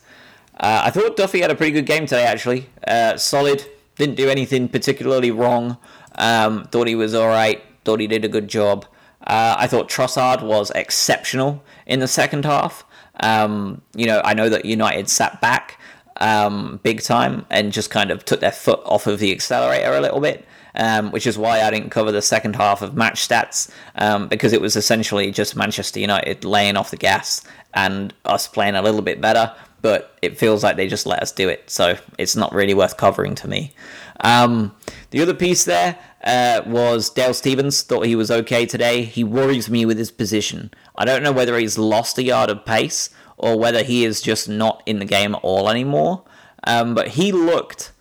Uh, 0.60 0.84
I 0.86 0.92
thought 0.92 1.18
Duffy 1.18 1.42
had 1.42 1.52
a 1.52 1.56
pretty 1.56 1.72
good 1.72 1.86
game 1.86 2.06
today, 2.06 2.26
actually. 2.26 2.70
Uh, 2.88 3.18
solid, 3.18 3.66
didn't 3.96 4.16
do 4.16 4.30
anything 4.30 4.70
particularly 4.70 5.32
wrong. 5.32 5.78
Um, 6.16 6.66
thought 6.66 6.88
he 6.88 6.96
was 6.96 7.14
all 7.14 7.28
right. 7.28 7.62
Thought 7.84 8.00
he 8.00 8.08
did 8.08 8.26
a 8.26 8.30
good 8.30 8.48
job. 8.48 8.86
Uh, 9.26 9.56
I 9.58 9.68
thought 9.68 9.90
Trossard 9.90 10.42
was 10.42 10.72
exceptional 10.72 11.64
in 11.86 12.00
the 12.00 12.08
second 12.08 12.46
half. 12.46 12.86
Um, 13.20 13.82
you 13.96 14.06
know, 14.06 14.22
I 14.24 14.34
know 14.34 14.50
that 14.50 14.66
United 14.66 15.10
sat 15.10 15.42
back, 15.42 15.80
um, 16.18 16.80
big 16.84 17.02
time 17.02 17.46
and 17.50 17.72
just 17.72 17.90
kind 17.90 18.12
of 18.12 18.26
took 18.26 18.40
their 18.40 18.52
foot 18.52 18.82
off 18.86 19.08
of 19.08 19.20
the 19.20 19.32
accelerator 19.32 19.94
a 19.94 20.02
little 20.02 20.20
bit. 20.20 20.46
Um, 20.80 21.12
which 21.12 21.26
is 21.26 21.40
why 21.40 21.62
I 21.62 21.72
didn't 21.72 21.90
cover 21.90 22.12
the 22.12 22.22
second 22.22 22.56
half 22.56 22.84
of 22.84 22.94
match 22.94 23.28
stats 23.28 23.72
um, 23.96 24.28
because 24.28 24.54
it 24.54 24.62
was 24.62 24.76
essentially 24.76 25.32
just 25.32 25.56
Manchester 25.56 26.00
United 26.00 26.46
laying 26.46 26.78
off 26.78 26.92
the 26.92 26.98
gas 26.98 27.44
and 27.74 28.14
us 28.26 28.48
playing 28.48 28.76
a 28.76 28.84
little 28.84 29.02
bit 29.02 29.20
better. 29.20 29.56
But 29.82 30.16
it 30.22 30.38
feels 30.38 30.64
like 30.64 30.76
they 30.76 30.88
just 30.88 31.08
let 31.08 31.24
us 31.24 31.32
do 31.32 31.50
it, 31.50 31.68
so 31.68 31.98
it's 32.20 32.36
not 32.36 32.54
really 32.54 32.76
worth 32.76 32.96
covering 32.96 33.34
to 33.36 33.48
me. 33.48 33.74
Um, 34.20 34.76
the 35.10 35.22
other 35.22 35.34
piece 35.34 35.66
there 35.66 35.98
uh, 36.24 36.62
was 36.66 37.10
Dale 37.10 37.34
Stephens. 37.34 37.82
Thought 37.82 38.06
he 38.06 38.16
was 38.16 38.32
okay 38.32 38.66
today. 38.66 39.04
He 39.04 39.24
worries 39.24 39.70
me 39.70 39.86
with 39.86 39.98
his 39.98 40.12
position. 40.12 40.72
I 40.96 41.06
don't 41.06 41.24
know 41.24 41.32
whether 41.32 41.58
he's 41.58 41.78
lost 41.78 42.18
a 42.18 42.24
yard 42.24 42.50
of 42.50 42.66
pace 42.66 43.10
or 43.38 43.58
whether 43.58 43.84
he 43.84 44.04
is 44.04 44.22
just 44.22 44.50
not 44.50 44.82
in 44.86 45.00
the 45.00 45.06
game 45.06 45.36
at 45.36 45.42
all 45.44 45.70
anymore. 45.70 46.24
Um, 46.64 46.96
but 46.96 47.10
he 47.10 47.32
looked 47.32 47.92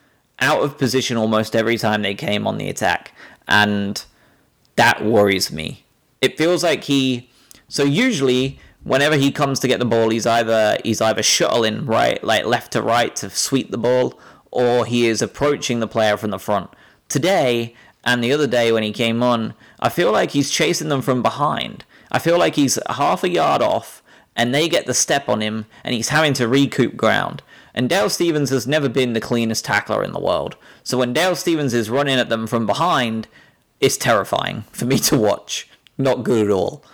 out 0.40 0.62
of 0.62 0.78
position 0.78 1.16
almost 1.16 1.54
every 1.54 1.78
time 1.78 2.02
they 2.02 2.14
came 2.14 2.46
on 2.46 2.58
the 2.58 2.68
attack, 2.68 3.12
and 3.46 4.04
that 4.76 5.04
worries 5.04 5.52
me. 5.52 5.84
It 6.20 6.38
feels 6.38 6.64
like 6.64 6.84
he. 6.84 7.30
So 7.68 7.84
usually, 7.84 8.58
whenever 8.82 9.16
he 9.16 9.30
comes 9.30 9.60
to 9.60 9.68
get 9.68 9.78
the 9.78 9.84
ball, 9.84 10.10
he's 10.10 10.26
either 10.26 10.78
he's 10.84 11.00
either 11.00 11.22
shuttling 11.22 11.86
right, 11.86 12.22
like 12.24 12.44
left 12.44 12.72
to 12.72 12.82
right 12.82 13.14
to 13.16 13.30
sweep 13.30 13.70
the 13.70 13.78
ball, 13.78 14.18
or 14.50 14.86
he 14.86 15.06
is 15.06 15.22
approaching 15.22 15.80
the 15.80 15.88
player 15.88 16.16
from 16.16 16.30
the 16.30 16.38
front. 16.38 16.70
Today 17.08 17.74
and 18.06 18.22
the 18.22 18.32
other 18.32 18.46
day 18.46 18.70
when 18.70 18.84
he 18.84 18.92
came 18.92 19.22
on, 19.22 19.52
I 19.80 19.88
feel 19.88 20.12
like 20.12 20.30
he's 20.30 20.50
chasing 20.50 20.88
them 20.88 21.02
from 21.02 21.22
behind. 21.22 21.84
I 22.12 22.20
feel 22.20 22.38
like 22.38 22.54
he's 22.54 22.78
half 22.88 23.24
a 23.24 23.28
yard 23.28 23.60
off, 23.60 24.02
and 24.36 24.54
they 24.54 24.68
get 24.68 24.86
the 24.86 24.94
step 24.94 25.28
on 25.28 25.40
him, 25.40 25.66
and 25.82 25.92
he's 25.92 26.10
having 26.10 26.32
to 26.34 26.46
recoup 26.46 26.96
ground. 26.96 27.42
And 27.74 27.90
Dale 27.90 28.08
Stephens 28.08 28.50
has 28.50 28.66
never 28.66 28.88
been 28.88 29.12
the 29.12 29.20
cleanest 29.20 29.64
tackler 29.64 30.04
in 30.04 30.12
the 30.12 30.20
world. 30.20 30.56
So 30.84 30.96
when 30.96 31.12
Dale 31.12 31.34
Stephens 31.34 31.74
is 31.74 31.90
running 31.90 32.18
at 32.18 32.28
them 32.28 32.46
from 32.46 32.64
behind, 32.64 33.26
it's 33.80 33.96
terrifying 33.96 34.62
for 34.70 34.86
me 34.86 34.98
to 35.00 35.18
watch. 35.18 35.68
Not 35.98 36.22
good 36.22 36.46
at 36.46 36.52
all. 36.52 36.84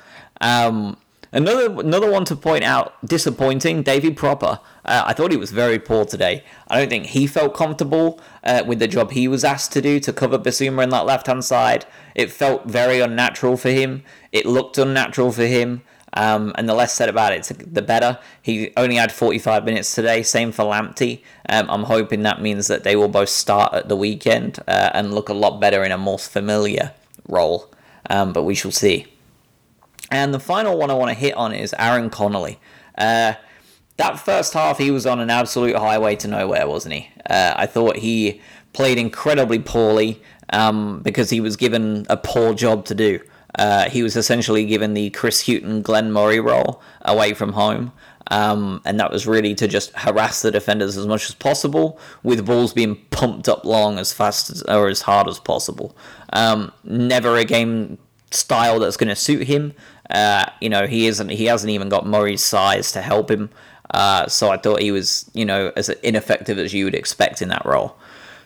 Um, 0.41 0.97
another 1.33 1.81
another 1.81 2.11
one 2.11 2.25
to 2.27 2.37
point 2.37 2.65
out, 2.65 2.95
disappointing. 3.05 3.83
David 3.83 4.17
Pröpper. 4.17 4.61
Uh, 4.85 5.05
I 5.07 5.13
thought 5.13 5.31
he 5.31 5.37
was 5.37 5.51
very 5.51 5.79
poor 5.79 6.05
today. 6.05 6.45
I 6.69 6.79
don't 6.79 6.89
think 6.89 7.07
he 7.07 7.27
felt 7.27 7.55
comfortable 7.55 8.21
uh, 8.45 8.63
with 8.67 8.79
the 8.79 8.89
job 8.89 9.13
he 9.13 9.29
was 9.29 9.45
asked 9.45 9.73
to 9.73 9.83
do 9.83 10.01
to 10.01 10.13
cover 10.13 10.39
Bissouma 10.39 10.83
in 10.83 10.91
that 10.91 11.07
left 11.07 11.27
hand 11.27 11.45
side. 11.45 11.87
It 12.15 12.31
felt 12.31 12.67
very 12.67 13.01
unnatural 13.01 13.57
for 13.57 13.71
him. 13.71 14.03
It 14.33 14.47
looked 14.47 14.79
unnatural 14.79 15.33
for 15.33 15.47
him. 15.47 15.83
Um, 16.15 16.53
and 16.57 16.69
the 16.69 16.75
less 16.75 16.93
said 16.93 17.09
about 17.09 17.33
it, 17.33 17.51
the 17.73 17.81
better. 17.81 18.19
He 18.43 18.73
only 18.77 18.97
had 18.97 19.11
45 19.11 19.65
minutes 19.65 19.95
today. 19.95 20.23
Same 20.23 20.53
for 20.53 20.65
Lamptey. 20.65 21.23
Um, 21.49 21.71
I'm 21.71 21.85
hoping 21.85 22.23
that 22.23 22.43
means 22.43 22.67
that 22.67 22.85
they 22.85 22.97
will 22.97 23.09
both 23.09 23.31
start 23.31 23.73
at 23.73 23.89
the 23.89 23.97
weekend 23.97 24.59
uh, 24.69 24.91
and 24.93 25.15
look 25.15 25.31
a 25.31 25.35
lot 25.35 25.59
better 25.59 25.83
in 25.85 25.91
a 25.93 25.97
more 25.97 26.19
familiar 26.19 26.93
role. 27.27 27.73
Um, 28.11 28.33
but 28.33 28.43
we 28.43 28.55
shall 28.55 28.73
see. 28.73 29.12
And 30.13 30.35
the 30.35 30.39
final 30.39 30.77
one 30.77 30.91
I 30.91 30.95
want 30.95 31.09
to 31.09 31.15
hit 31.15 31.33
on 31.35 31.55
is 31.55 31.75
Aaron 31.79 32.11
Connolly. 32.11 32.61
Uh, 32.99 33.33
that 33.97 34.19
first 34.19 34.53
half, 34.53 34.77
he 34.77 34.91
was 34.91 35.07
on 35.07 35.21
an 35.21 35.31
absolute 35.31 35.75
highway 35.75 36.17
to 36.17 36.29
nowhere, 36.29 36.69
wasn't 36.69 36.95
he? 36.97 37.09
Uh, 37.29 37.55
I 37.57 37.65
thought 37.65 37.97
he 37.97 38.43
played 38.75 38.99
incredibly 38.99 39.59
poorly 39.59 40.23
um, 40.51 41.01
because 41.01 41.31
he 41.31 41.41
was 41.41 41.57
given 41.57 42.05
a 42.11 42.19
poor 42.19 42.53
job 42.53 42.85
to 42.87 42.95
do. 42.95 43.21
Uh, 43.59 43.89
he 43.89 44.03
was 44.03 44.15
essentially 44.15 44.67
given 44.67 44.93
the 44.93 45.09
Chris 45.11 45.47
Hughton, 45.47 45.81
Glenn 45.81 46.13
Murray 46.13 46.41
role 46.41 46.83
away 47.01 47.33
from 47.33 47.55
home. 47.55 47.91
Um, 48.31 48.83
and 48.85 49.01
that 49.01 49.11
was 49.11 49.27
really 49.27 49.55
to 49.55 49.67
just 49.67 49.93
harass 49.95 50.43
the 50.43 50.51
defenders 50.51 50.99
as 50.99 51.07
much 51.07 51.27
as 51.31 51.35
possible, 51.35 51.99
with 52.23 52.45
balls 52.45 52.75
being 52.75 52.97
pumped 53.11 53.49
up 53.49 53.65
long 53.65 53.99
as 53.99 54.13
fast 54.13 54.51
as, 54.51 54.63
or 54.65 54.89
as 54.89 55.01
hard 55.01 55.27
as 55.27 55.39
possible. 55.39 55.97
Um, 56.35 56.71
never 56.85 57.39
a 57.39 57.45
game 57.47 57.97
style 58.35 58.79
that's 58.79 58.97
going 58.97 59.09
to 59.09 59.17
suit 59.17 59.47
him. 59.47 59.75
Uh, 60.11 60.47
you 60.61 60.69
know, 60.69 60.87
he 60.87 61.07
isn't. 61.07 61.31
He 61.31 61.47
hasn't 61.47 61.71
even 61.71 61.89
got 61.89 62.07
Murray's 62.07 62.45
size 62.45 62.93
to 62.93 63.03
help 63.03 63.31
him. 63.31 63.51
Uh, 63.91 64.27
so 64.27 64.51
I 64.51 64.57
thought 64.57 64.81
he 64.81 64.91
was, 64.91 65.31
you 65.35 65.45
know, 65.45 65.73
as 65.77 65.89
ineffective 65.89 66.59
as 66.59 66.73
you 66.73 66.85
would 66.85 66.95
expect 66.95 67.43
in 67.43 67.49
that 67.49 67.65
role. 67.65 67.97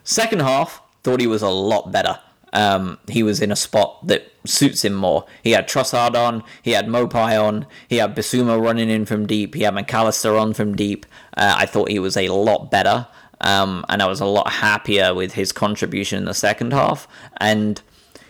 Second 0.05 0.42
half, 0.42 0.83
thought 1.03 1.21
he 1.21 1.27
was 1.27 1.42
a 1.42 1.49
lot 1.49 1.92
better 1.92 2.19
um, 2.57 2.99
he 3.09 3.23
was 3.23 3.42
in 3.42 3.53
a 3.53 3.57
spot 3.57 4.07
that 4.07 4.33
suits 4.45 4.85
him 4.85 4.95
more. 4.95 5.27
He 5.42 5.51
had 5.51 5.69
Trossard 5.69 6.16
on, 6.16 6.42
he 6.62 6.71
had 6.73 6.87
Maupay 6.87 7.40
on, 7.40 7.66
he 7.87 7.97
had 7.97 8.16
Bissouma 8.16 8.61
running 8.61 8.88
in 8.88 9.05
from 9.05 9.27
deep, 9.27 9.55
he 9.55 9.62
had 9.62 9.75
McAllister 9.75 10.40
on 10.40 10.55
from 10.55 10.75
deep. 10.75 11.05
Uh, 11.37 11.55
I 11.59 11.66
thought 11.66 11.90
he 11.90 11.99
was 11.99 12.16
a 12.16 12.29
lot 12.29 12.71
better, 12.71 13.07
um, 13.42 13.85
and 13.90 14.03
I 14.03 14.07
was 14.07 14.21
a 14.21 14.27
lot 14.27 14.51
happier 14.51 15.14
with 15.14 15.35
his 15.35 15.53
contribution 15.53 16.19
in 16.19 16.25
the 16.25 16.35
second 16.35 16.73
half. 16.73 17.07
And 17.37 17.83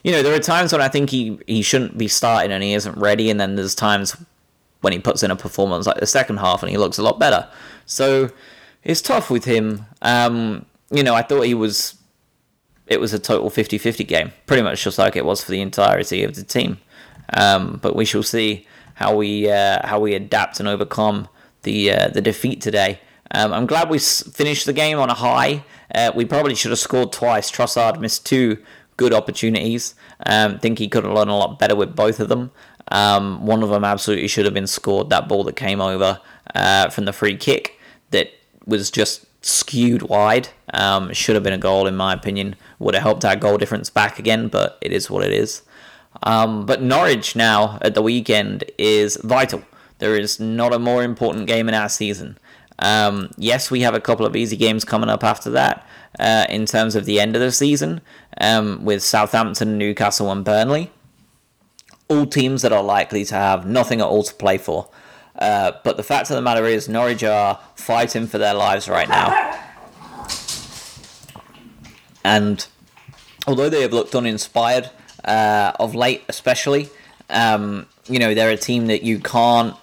you 0.07 0.13
know, 0.13 0.23
there 0.23 0.33
are 0.33 0.39
times 0.39 0.71
when 0.71 0.81
I 0.81 0.87
think 0.87 1.11
he 1.11 1.37
he 1.49 1.63
shouldn't 1.63 1.99
be 1.99 2.07
starting 2.07 2.53
and 2.53 2.63
he 2.63 2.75
isn't 2.75 2.97
ready, 2.97 3.29
and 3.29 3.41
then 3.41 3.57
there's 3.57 3.75
times 3.75 4.17
when 4.81 4.93
he 4.93 5.01
puts 5.01 5.25
in 5.25 5.33
a 5.33 5.37
performance 5.37 5.85
like 5.85 5.99
the 5.99 6.07
second 6.07 6.37
half 6.37 6.63
and 6.63 6.71
he 6.71 6.79
looks 6.79 6.97
a 6.97 7.03
lot 7.03 7.19
better. 7.19 7.49
So 7.87 8.31
it's 8.85 9.03
tough 9.03 9.31
with 9.31 9.45
him. 9.47 9.85
Um, 10.03 10.65
you 10.93 11.03
know, 11.03 11.17
I 11.17 11.23
thought 11.23 11.41
he 11.43 11.55
was 11.55 11.97
it 12.87 13.01
was 13.01 13.13
a 13.13 13.19
total 13.19 13.51
50-50 13.51 14.07
game, 14.07 14.33
pretty 14.47 14.63
much 14.63 14.85
just 14.85 14.97
like 14.97 15.17
it 15.17 15.25
was 15.25 15.43
for 15.43 15.51
the 15.51 15.61
entirety 15.61 16.23
of 16.23 16.37
the 16.37 16.45
team. 16.45 16.79
Um, 17.35 17.81
but 17.83 17.97
we 17.97 18.05
shall 18.05 18.23
see 18.23 18.65
how 18.95 19.17
we 19.17 19.51
uh, 19.51 19.85
how 19.85 19.99
we 19.99 20.15
adapt 20.15 20.61
and 20.61 20.69
overcome 20.69 21.29
the 21.65 21.91
uh, 21.91 22.09
the 22.11 22.21
defeat 22.23 22.61
today. 22.61 23.01
Um, 23.33 23.53
I'm 23.53 23.67
glad 23.67 23.91
we 23.91 23.97
s- 23.97 24.23
finished 24.33 24.67
the 24.67 24.73
game 24.73 25.01
on 25.01 25.11
a 25.11 25.15
high. 25.15 25.65
Uh, 25.93 26.13
we 26.15 26.25
probably 26.25 26.55
should 26.55 26.71
have 26.71 26.79
scored 26.79 27.13
twice. 27.13 27.51
Trossard 27.51 27.99
missed 27.99 28.25
two 28.25 28.59
good 28.97 29.13
opportunities. 29.13 29.95
Um, 30.25 30.59
think 30.59 30.79
he 30.79 30.89
could 30.89 31.05
have 31.05 31.15
done 31.15 31.29
a 31.29 31.37
lot 31.37 31.59
better 31.59 31.77
with 31.77 31.95
both 31.95 32.21
of 32.21 32.29
them. 32.29 32.51
Um, 32.89 33.45
one 33.47 33.63
of 33.63 33.71
them 33.71 33.85
absolutely 33.85 34.29
should 34.29 34.45
have 34.45 34.55
been 34.55 34.67
scored. 34.67 35.11
That 35.11 35.29
ball 35.29 35.45
that 35.45 35.57
came 35.57 35.81
over 35.81 36.21
uh, 36.55 36.89
from 36.91 37.05
the 37.05 37.13
free 37.13 37.37
kick 37.37 37.79
that 38.11 38.31
was 38.65 38.91
just 38.91 39.27
skewed 39.45 40.03
wide. 40.03 40.49
Um, 40.73 41.13
should 41.13 41.35
have 41.35 41.45
been 41.45 41.53
a 41.53 41.59
goal, 41.59 41.87
in 41.87 41.97
my 41.97 42.13
opinion. 42.13 42.57
Would 42.79 42.95
have 42.95 43.03
helped 43.03 43.25
our 43.25 43.37
goal 43.37 43.59
difference 43.59 43.91
back 43.91 44.19
again, 44.19 44.49
but 44.49 44.79
it 44.81 44.93
is 44.93 45.11
what 45.11 45.25
it 45.25 45.33
is. 45.33 45.63
Um, 46.23 46.65
but 46.67 46.83
Norwich 46.83 47.37
now 47.37 47.79
at 47.83 47.95
the 47.95 48.03
weekend 48.03 48.65
is 48.79 49.19
vital. 49.23 49.63
There 49.99 50.17
is 50.17 50.39
not 50.39 50.75
a 50.75 50.79
more 50.79 51.03
important 51.03 51.47
game 51.47 51.69
in 51.69 51.75
our 51.75 51.89
season. 51.89 52.39
Um, 52.79 53.31
yes, 53.37 53.71
we 53.71 53.81
have 53.81 53.95
a 53.95 54.01
couple 54.01 54.27
of 54.27 54.37
easy 54.37 54.57
games 54.57 54.85
coming 54.85 55.09
up 55.09 55.25
after 55.25 55.51
that 55.51 55.87
uh, 56.19 56.47
in 56.49 56.67
terms 56.67 56.95
of 56.95 57.05
the 57.05 57.21
end 57.21 57.35
of 57.35 57.43
the 57.43 57.53
season 57.53 58.01
um, 58.41 58.85
with 58.85 59.03
Southampton, 59.03 59.79
Newcastle, 59.79 60.31
and 60.31 60.45
Burnley. 60.45 60.91
All 62.09 62.27
teams 62.27 62.63
that 62.63 62.73
are 62.73 62.83
likely 62.83 63.25
to 63.25 63.35
have 63.35 63.67
nothing 63.67 64.01
at 64.01 64.07
all 64.07 64.23
to 64.23 64.35
play 64.35 64.59
for. 64.59 64.89
Uh, 65.39 65.73
but 65.85 65.97
the 65.97 66.03
fact 66.03 66.31
of 66.31 66.37
the 66.37 66.43
matter 66.43 66.65
is, 66.65 66.89
Norwich 66.89 67.25
are 67.25 67.59
fighting 67.75 68.27
for 68.27 68.39
their 68.39 68.55
lives 68.55 68.89
right 68.89 69.09
now. 69.09 69.63
And 72.25 72.67
although 73.47 73.69
they 73.69 73.83
have 73.83 73.93
looked 73.93 74.15
uninspired 74.15 74.91
uh, 75.25 75.73
of 75.79 75.95
late, 75.95 76.25
especially, 76.29 76.89
um, 77.31 77.87
you 78.09 78.19
know, 78.19 78.35
they're 78.35 78.51
a 78.51 78.57
team 78.57 78.87
that 78.87 79.03
you 79.03 79.19
can't 79.19 79.77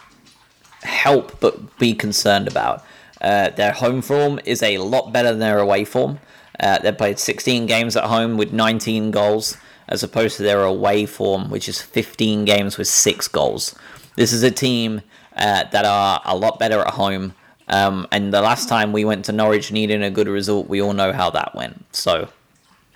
help 1.03 1.39
but 1.41 1.77
be 1.77 1.93
concerned 1.93 2.47
about. 2.47 2.83
Uh, 3.19 3.49
their 3.49 3.73
home 3.73 4.01
form 4.01 4.39
is 4.45 4.63
a 4.63 4.77
lot 4.77 5.11
better 5.11 5.29
than 5.29 5.39
their 5.39 5.59
away 5.59 5.83
form. 5.83 6.19
Uh, 6.59 6.79
they 6.79 6.91
played 6.91 7.19
16 7.19 7.65
games 7.65 7.97
at 7.97 8.05
home 8.05 8.37
with 8.37 8.53
19 8.53 9.11
goals, 9.11 9.57
as 9.87 10.01
opposed 10.03 10.37
to 10.37 10.43
their 10.43 10.63
away 10.63 11.05
form, 11.05 11.49
which 11.49 11.67
is 11.67 11.81
15 11.81 12.45
games 12.45 12.77
with 12.77 12.87
six 12.87 13.27
goals. 13.27 13.75
This 14.15 14.31
is 14.31 14.43
a 14.43 14.51
team 14.51 15.01
uh, 15.35 15.65
that 15.71 15.85
are 15.85 16.21
a 16.23 16.37
lot 16.37 16.57
better 16.57 16.79
at 16.79 16.93
home. 16.93 17.33
Um, 17.67 18.07
and 18.11 18.33
the 18.33 18.41
last 18.41 18.69
time 18.69 18.93
we 18.93 19.03
went 19.03 19.25
to 19.25 19.31
Norwich 19.31 19.71
needing 19.71 20.03
a 20.03 20.09
good 20.09 20.27
result, 20.27 20.69
we 20.69 20.81
all 20.81 20.93
know 20.93 21.11
how 21.11 21.29
that 21.31 21.53
went. 21.55 21.83
So, 21.93 22.29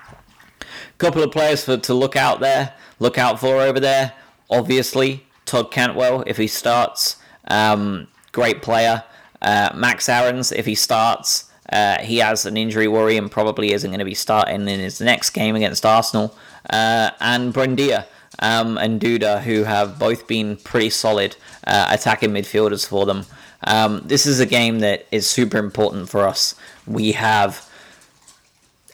a 0.09 0.97
couple 0.97 1.23
of 1.23 1.31
players 1.31 1.63
for 1.65 1.77
to 1.77 1.93
look 1.93 2.15
out 2.15 2.39
there, 2.39 2.73
look 2.99 3.17
out 3.17 3.39
for 3.39 3.61
over 3.61 3.79
there. 3.79 4.13
Obviously, 4.49 5.25
Todd 5.45 5.71
Cantwell 5.71 6.23
if 6.27 6.37
he 6.37 6.47
starts, 6.47 7.17
um, 7.47 8.07
great 8.31 8.61
player. 8.61 9.03
Uh, 9.41 9.71
Max 9.75 10.09
Aarons 10.09 10.51
if 10.51 10.65
he 10.65 10.75
starts, 10.75 11.49
uh, 11.71 11.99
he 11.99 12.17
has 12.17 12.45
an 12.45 12.57
injury 12.57 12.87
worry 12.87 13.17
and 13.17 13.29
probably 13.29 13.73
isn't 13.73 13.89
going 13.89 13.99
to 13.99 14.05
be 14.05 14.13
starting 14.13 14.67
in 14.67 14.79
his 14.79 15.01
next 15.01 15.31
game 15.31 15.55
against 15.55 15.85
Arsenal. 15.85 16.35
Uh, 16.69 17.11
and 17.19 17.53
Buendia 17.53 18.05
um, 18.39 18.77
and 18.77 18.99
Duda, 19.01 19.41
who 19.41 19.63
have 19.63 19.99
both 19.99 20.27
been 20.27 20.57
pretty 20.57 20.89
solid 20.89 21.35
uh, 21.65 21.87
attacking 21.89 22.31
midfielders 22.31 22.87
for 22.87 23.05
them. 23.05 23.25
Um, 23.63 24.03
this 24.05 24.25
is 24.25 24.39
a 24.39 24.45
game 24.45 24.79
that 24.79 25.05
is 25.11 25.27
super 25.29 25.57
important 25.57 26.09
for 26.09 26.27
us. 26.27 26.55
We 26.85 27.13
have 27.13 27.69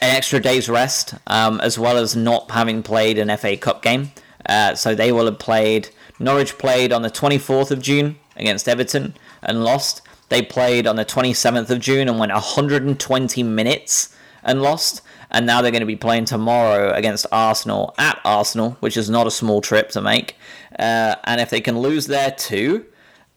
an 0.02 0.16
extra 0.16 0.39
day's 0.39 0.70
rest, 0.70 1.16
um, 1.28 1.60
as 1.62 1.78
well 1.78 1.98
as 1.98 2.16
not 2.16 2.52
having 2.52 2.84
played 2.84 3.18
an 3.18 3.36
FA 3.38 3.58
Cup 3.58 3.82
game. 3.82 4.12
Uh, 4.46 4.76
so 4.76 4.96
they 4.96 5.12
will 5.12 5.26
have 5.26 5.39
played. 5.39 5.89
Norwich 6.20 6.58
played 6.58 6.92
on 6.92 7.02
the 7.02 7.10
24th 7.10 7.72
of 7.72 7.82
June 7.82 8.18
against 8.36 8.67
Everton 8.67 9.15
and 9.41 9.63
lost. 9.63 10.02
They 10.30 10.41
played 10.41 10.88
on 10.88 10.96
the 10.96 11.06
27th 11.06 11.69
of 11.69 11.80
June 11.80 12.08
and 12.08 12.19
went 12.19 12.32
120 12.32 13.43
minutes 13.43 14.15
and 14.43 14.62
lost. 14.62 15.02
And 15.32 15.46
now 15.46 15.62
they're 15.62 15.72
going 15.72 15.82
to 15.82 15.88
be 15.88 15.96
playing 15.96 16.26
tomorrow 16.26 16.91
against 16.93 17.26
Arsenal 17.32 17.93
at 17.98 18.19
Arsenal, 18.24 18.78
which 18.80 18.98
is 18.98 19.10
not 19.10 19.26
a 19.26 19.32
small 19.32 19.62
trip 19.62 19.89
to 19.89 20.02
make. 20.02 20.36
Uh, 20.78 21.15
and 21.24 21.41
if 21.41 21.50
they 21.50 21.62
can 21.62 21.80
lose 21.80 22.08
there 22.08 22.32
too, 22.32 22.86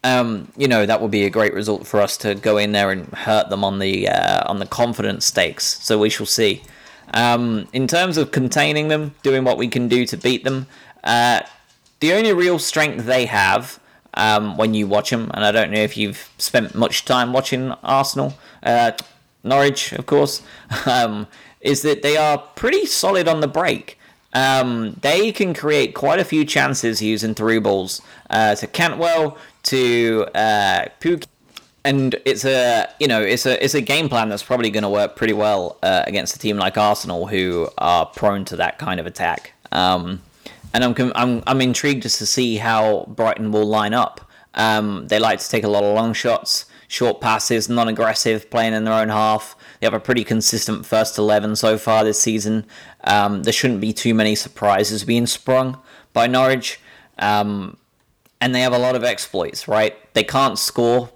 um, 0.04 0.52
you 0.56 0.68
know 0.68 0.86
that 0.86 1.00
would 1.00 1.10
be 1.10 1.24
a 1.24 1.30
great 1.30 1.52
result 1.52 1.86
for 1.86 2.00
us 2.00 2.16
to 2.18 2.34
go 2.34 2.58
in 2.58 2.72
there 2.72 2.90
and 2.90 3.06
hurt 3.08 3.50
them 3.50 3.64
on 3.64 3.78
the 3.78 4.08
uh, 4.08 4.48
on 4.48 4.58
the 4.58 4.66
confidence 4.66 5.26
stakes. 5.26 5.82
So 5.82 5.98
we 5.98 6.10
shall 6.10 6.26
see. 6.26 6.62
Um, 7.14 7.66
in 7.72 7.86
terms 7.86 8.16
of 8.16 8.30
containing 8.30 8.88
them, 8.88 9.14
doing 9.22 9.44
what 9.44 9.58
we 9.58 9.68
can 9.68 9.88
do 9.88 10.06
to 10.06 10.16
beat 10.16 10.44
them, 10.44 10.66
uh, 11.02 11.40
the 12.00 12.12
only 12.12 12.32
real 12.32 12.58
strength 12.58 13.06
they 13.06 13.26
have 13.26 13.80
um, 14.16 14.56
when 14.56 14.74
you 14.74 14.86
watch 14.86 15.10
them, 15.10 15.30
and 15.34 15.44
I 15.44 15.52
don't 15.52 15.70
know 15.70 15.80
if 15.80 15.96
you've 15.96 16.30
spent 16.38 16.74
much 16.74 17.04
time 17.04 17.32
watching 17.32 17.70
Arsenal, 17.82 18.34
uh, 18.62 18.92
Norwich, 19.44 19.92
of 19.92 20.06
course, 20.06 20.42
um, 20.86 21.26
is 21.60 21.82
that 21.82 22.02
they 22.02 22.16
are 22.16 22.38
pretty 22.38 22.86
solid 22.86 23.28
on 23.28 23.40
the 23.40 23.48
break. 23.48 23.98
Um, 24.32 24.96
they 25.00 25.32
can 25.32 25.54
create 25.54 25.94
quite 25.94 26.18
a 26.18 26.24
few 26.24 26.44
chances 26.44 27.00
using 27.00 27.34
through 27.34 27.62
balls 27.62 28.02
uh, 28.28 28.54
to 28.56 28.66
Cantwell, 28.66 29.38
to 29.64 30.26
uh, 30.34 30.86
Puk, 31.00 31.22
and 31.84 32.16
it's 32.24 32.44
a 32.44 32.88
you 32.98 33.06
know 33.06 33.22
it's 33.22 33.46
a 33.46 33.62
it's 33.64 33.74
a 33.74 33.80
game 33.80 34.08
plan 34.08 34.28
that's 34.28 34.42
probably 34.42 34.70
going 34.70 34.82
to 34.82 34.88
work 34.90 35.16
pretty 35.16 35.32
well 35.32 35.78
uh, 35.82 36.02
against 36.06 36.34
a 36.34 36.38
team 36.38 36.56
like 36.58 36.76
Arsenal 36.76 37.26
who 37.28 37.68
are 37.78 38.04
prone 38.04 38.44
to 38.46 38.56
that 38.56 38.78
kind 38.78 39.00
of 39.00 39.06
attack. 39.06 39.52
Um, 39.72 40.20
and 40.76 40.84
I'm 40.84 41.12
I'm 41.14 41.42
I'm 41.46 41.60
intrigued 41.62 42.02
just 42.02 42.18
to 42.18 42.26
see 42.26 42.58
how 42.58 43.06
Brighton 43.08 43.50
will 43.50 43.64
line 43.64 43.94
up. 43.94 44.20
Um, 44.52 45.08
they 45.08 45.18
like 45.18 45.38
to 45.38 45.48
take 45.48 45.64
a 45.64 45.68
lot 45.68 45.84
of 45.84 45.94
long 45.94 46.12
shots, 46.12 46.66
short 46.86 47.22
passes, 47.22 47.68
non-aggressive, 47.70 48.50
playing 48.50 48.74
in 48.74 48.84
their 48.84 48.92
own 48.92 49.08
half. 49.08 49.56
They 49.80 49.86
have 49.86 49.94
a 49.94 50.00
pretty 50.00 50.22
consistent 50.22 50.84
first 50.84 51.16
eleven 51.16 51.56
so 51.56 51.78
far 51.78 52.04
this 52.04 52.20
season. 52.20 52.66
Um, 53.04 53.42
there 53.44 53.54
shouldn't 53.54 53.80
be 53.80 53.94
too 53.94 54.12
many 54.12 54.34
surprises 54.34 55.02
being 55.02 55.26
sprung 55.26 55.78
by 56.12 56.26
Norwich. 56.26 56.78
Um, 57.18 57.78
and 58.42 58.54
they 58.54 58.60
have 58.60 58.74
a 58.74 58.78
lot 58.78 58.94
of 58.94 59.02
exploits, 59.02 59.66
right? 59.66 59.94
They 60.12 60.24
can't 60.24 60.58
score, 60.58 61.08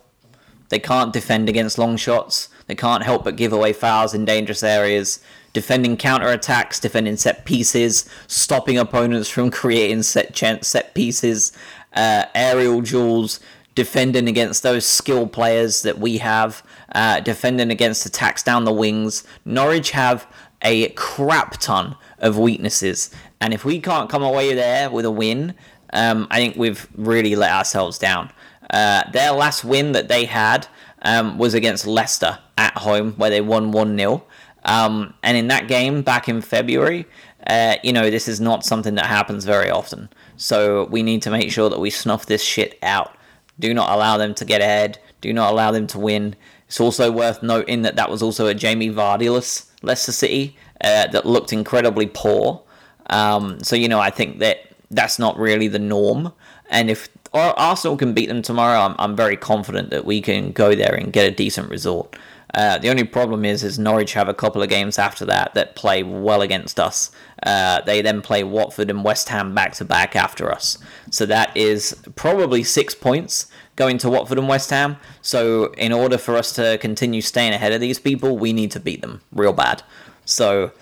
they 0.71 0.79
can't 0.79 1.13
defend 1.13 1.51
against 1.51 1.77
long 1.77 1.99
shots, 1.99 2.49
they 2.67 2.75
can't 2.75 3.03
help 3.03 3.25
but 3.25 3.37
give 3.37 3.53
away 3.53 3.75
fouls 3.75 4.15
in 4.15 4.25
dangerous 4.25 4.63
areas, 4.63 5.21
defending 5.53 5.97
counter 5.97 6.29
attacks, 6.29 6.79
defending 6.79 7.17
set 7.17 7.45
pieces, 7.45 8.09
stopping 8.27 8.79
opponents 8.79 9.29
from 9.29 9.51
creating 9.61 10.03
set 10.03 10.35
ch- 10.35 10.63
set 10.65 10.95
pieces, 10.95 11.53
uh, 11.95 12.25
aerial 12.35 12.81
duels, 12.81 13.41
defending 13.75 14.29
against 14.29 14.63
those 14.63 14.87
skill 14.87 15.27
players 15.27 15.83
that 15.83 15.99
we 15.99 16.19
have, 16.19 16.63
uh, 16.95 17.21
defending 17.21 17.71
against 17.71 18.07
attacks 18.07 18.43
down 18.43 18.65
the 18.65 18.73
wings. 18.73 19.25
Norwich 19.45 19.91
have 19.93 20.27
a 20.63 20.89
crap 20.91 21.59
ton 21.59 21.97
of 22.19 22.37
weaknesses, 22.39 23.11
and 23.41 23.55
if 23.55 23.65
we 23.65 23.81
can't 23.81 24.11
come 24.11 24.23
away 24.23 24.55
there 24.55 24.91
with 24.91 25.05
a 25.05 25.11
win, 25.11 25.55
um, 25.93 26.27
I 26.31 26.39
think 26.39 26.57
we've 26.57 26.87
really 26.95 27.35
let 27.35 27.53
ourselves 27.53 27.99
down. 27.99 28.31
Uh, 28.71 29.03
their 29.11 29.33
last 29.33 29.65
win 29.65 29.93
that 29.93 30.09
they 30.09 30.27
had 30.27 30.69
um, 31.03 31.39
was 31.39 31.55
against 31.55 31.87
Leicester 31.87 32.39
at 32.57 32.77
home, 32.77 33.13
where 33.15 33.31
they 33.31 33.41
won 33.41 33.73
1 33.73 33.97
0. 33.97 34.23
Um, 34.65 35.15
and 35.23 35.37
in 35.37 35.49
that 35.49 35.69
game 35.69 36.03
back 36.03 36.29
in 36.29 36.41
February, 36.41 37.07
uh, 37.47 37.77
you 37.83 37.93
know, 37.93 38.11
this 38.11 38.29
is 38.29 38.41
not 38.41 38.65
something 38.65 38.95
that 38.97 39.07
happens 39.07 39.45
very 39.45 39.71
often. 39.71 40.09
So 40.37 40.87
we 40.87 41.03
need 41.03 41.23
to 41.23 41.31
make 41.31 41.51
sure 41.51 41.71
that 41.71 41.81
we 41.81 41.91
snuff 41.91 42.27
this 42.27 42.43
shit 42.43 42.79
out. 42.83 43.17
Do 43.59 43.73
not 43.75 43.91
allow 43.91 44.17
them 44.17 44.35
to 44.35 44.45
get 44.45 44.61
ahead. 44.61 44.99
Do 45.21 45.33
not 45.33 45.53
allow 45.53 45.71
them 45.71 45.87
to 45.89 45.99
win. 45.99 46.37
It's 46.67 46.81
also 46.81 47.11
worth 47.11 47.43
noting 47.43 47.83
that 47.83 47.97
that 47.97 48.11
was 48.11 48.23
also 48.23 48.47
a 48.47 48.55
Jamie 48.55 48.91
Vardy-less 48.91 49.71
Leicester 49.83 50.13
City 50.13 50.57
uh, 50.83 51.09
that 51.09 51.27
looked 51.27 51.53
incredibly 51.53 52.07
poor. 52.07 52.63
Um, 53.09 53.63
so, 53.63 53.77
you 53.77 53.89
know, 53.89 54.01
I 54.01 54.11
think 54.11 54.39
that 54.39 54.59
that's 54.91 55.19
not 55.19 55.39
really 55.39 55.69
the 55.69 55.79
norm. 55.79 56.33
And 56.71 56.91
if 56.91 57.09
Arsenal 57.33 57.97
can 57.97 58.15
beat 58.15 58.27
them 58.27 58.43
tomorrow, 58.43 58.81
I'm, 58.81 58.95
I'm 58.99 59.17
very 59.17 59.37
confident 59.37 59.91
that 59.91 60.05
we 60.05 60.21
can 60.21 60.53
go 60.53 60.75
there 60.75 60.95
and 60.95 61.13
get 61.13 61.31
a 61.31 61.35
decent 61.35 61.71
result. 61.71 62.17
Uh, 62.55 62.79
the 62.79 62.89
only 62.89 63.05
problem 63.05 63.45
is, 63.45 63.63
is 63.63 63.79
Norwich 63.79 64.15
have 64.15 64.29
a 64.29 64.35
couple 64.35 64.63
of 64.63 64.69
games 64.69 64.99
after 64.99 65.25
that 65.27 65.55
that 65.55 65.77
play 65.77 66.03
well 66.03 66.43
against 66.43 66.81
us. 66.81 67.11
Uh, 67.43 67.81
they 67.83 68.03
then 68.03 68.23
play 68.23 68.43
Watford 68.43 68.91
and 68.91 69.05
West 69.05 69.29
Ham 69.29 69.55
back 69.55 69.75
to 69.75 69.85
back 69.85 70.17
after 70.17 70.51
us. 70.51 70.79
So 71.11 71.27
that 71.27 71.57
is 71.57 71.97
probably 72.17 72.65
six 72.65 72.95
points 72.95 73.47
going 73.77 73.99
to 73.99 74.11
Watford 74.11 74.39
and 74.39 74.49
West 74.49 74.71
Ham. 74.71 74.97
So 75.23 75.73
in 75.73 75.93
order 75.93 76.19
for 76.19 76.37
us 76.37 76.53
to 76.55 76.79
continue 76.79 77.21
staying 77.21 77.53
ahead 77.53 77.73
of 77.73 77.81
these 77.81 77.99
people, 77.99 78.37
we 78.37 78.53
need 78.53 78.71
to 78.73 78.81
beat 78.81 79.01
them 79.01 79.23
real 79.33 79.53
bad. 79.53 79.83
So 80.25 80.73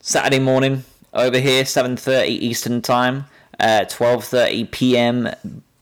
Saturday 0.00 0.38
morning 0.38 0.84
over 1.12 1.38
here, 1.38 1.64
7:30 1.64 2.26
Eastern 2.28 2.80
time, 2.82 3.26
uh, 3.60 3.84
12:30 3.88 4.70
p.m. 4.70 5.30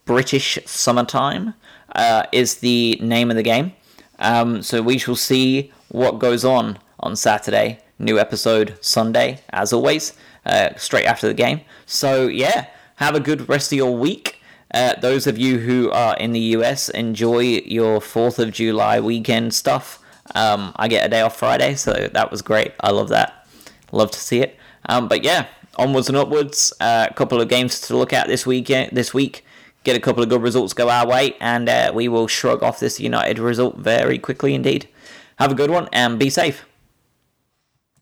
British 0.05 0.59
summertime 0.65 1.53
uh, 1.95 2.23
is 2.31 2.55
the 2.55 2.99
name 3.01 3.29
of 3.31 3.37
the 3.37 3.43
game. 3.43 3.73
Um, 4.19 4.61
so 4.61 4.81
we 4.81 4.97
shall 4.97 5.15
see 5.15 5.71
what 5.89 6.19
goes 6.19 6.45
on 6.45 6.79
on 6.99 7.15
Saturday. 7.15 7.79
New 7.97 8.19
episode 8.19 8.77
Sunday, 8.81 9.39
as 9.51 9.71
always, 9.71 10.13
uh, 10.45 10.69
straight 10.75 11.05
after 11.05 11.27
the 11.27 11.33
game. 11.33 11.61
So 11.85 12.27
yeah, 12.27 12.67
have 12.97 13.15
a 13.15 13.19
good 13.19 13.47
rest 13.47 13.71
of 13.71 13.77
your 13.77 13.95
week. 13.95 14.41
Uh, 14.73 14.93
those 14.99 15.27
of 15.27 15.37
you 15.37 15.59
who 15.59 15.89
are 15.91 16.17
in 16.17 16.33
the 16.33 16.39
US, 16.39 16.89
enjoy 16.89 17.61
your 17.65 17.99
4th 17.99 18.39
of 18.39 18.51
July 18.51 18.99
weekend 18.99 19.53
stuff. 19.53 19.99
Um, 20.33 20.73
I 20.75 20.87
get 20.87 21.05
a 21.05 21.09
day 21.09 21.21
off 21.21 21.37
Friday, 21.37 21.75
so 21.75 22.09
that 22.11 22.31
was 22.31 22.41
great. 22.41 22.73
I 22.81 22.91
love 22.91 23.09
that. 23.09 23.47
Love 23.91 24.11
to 24.11 24.19
see 24.19 24.41
it. 24.41 24.57
Um, 24.87 25.07
but 25.07 25.23
yeah, 25.23 25.47
onwards 25.77 26.09
and 26.09 26.17
upwards. 26.17 26.73
A 26.81 26.83
uh, 26.83 27.13
couple 27.13 27.39
of 27.39 27.47
games 27.47 27.79
to 27.81 27.95
look 27.95 28.11
at 28.11 28.27
this 28.27 28.45
weekend. 28.45 28.91
This 28.91 29.13
week, 29.13 29.44
get 29.85 29.95
a 29.95 29.99
couple 29.99 30.21
of 30.21 30.27
good 30.27 30.41
results 30.41 30.73
go 30.73 30.89
our 30.89 31.07
way, 31.07 31.35
and 31.39 31.69
uh, 31.69 31.91
we 31.93 32.09
will 32.09 32.27
shrug 32.27 32.61
off 32.61 32.79
this 32.79 32.99
United 32.99 33.39
result 33.39 33.77
very 33.77 34.17
quickly 34.17 34.53
indeed. 34.53 34.89
Have 35.37 35.51
a 35.51 35.55
good 35.55 35.69
one 35.69 35.87
and 35.93 36.19
be 36.19 36.29
safe. 36.29 36.65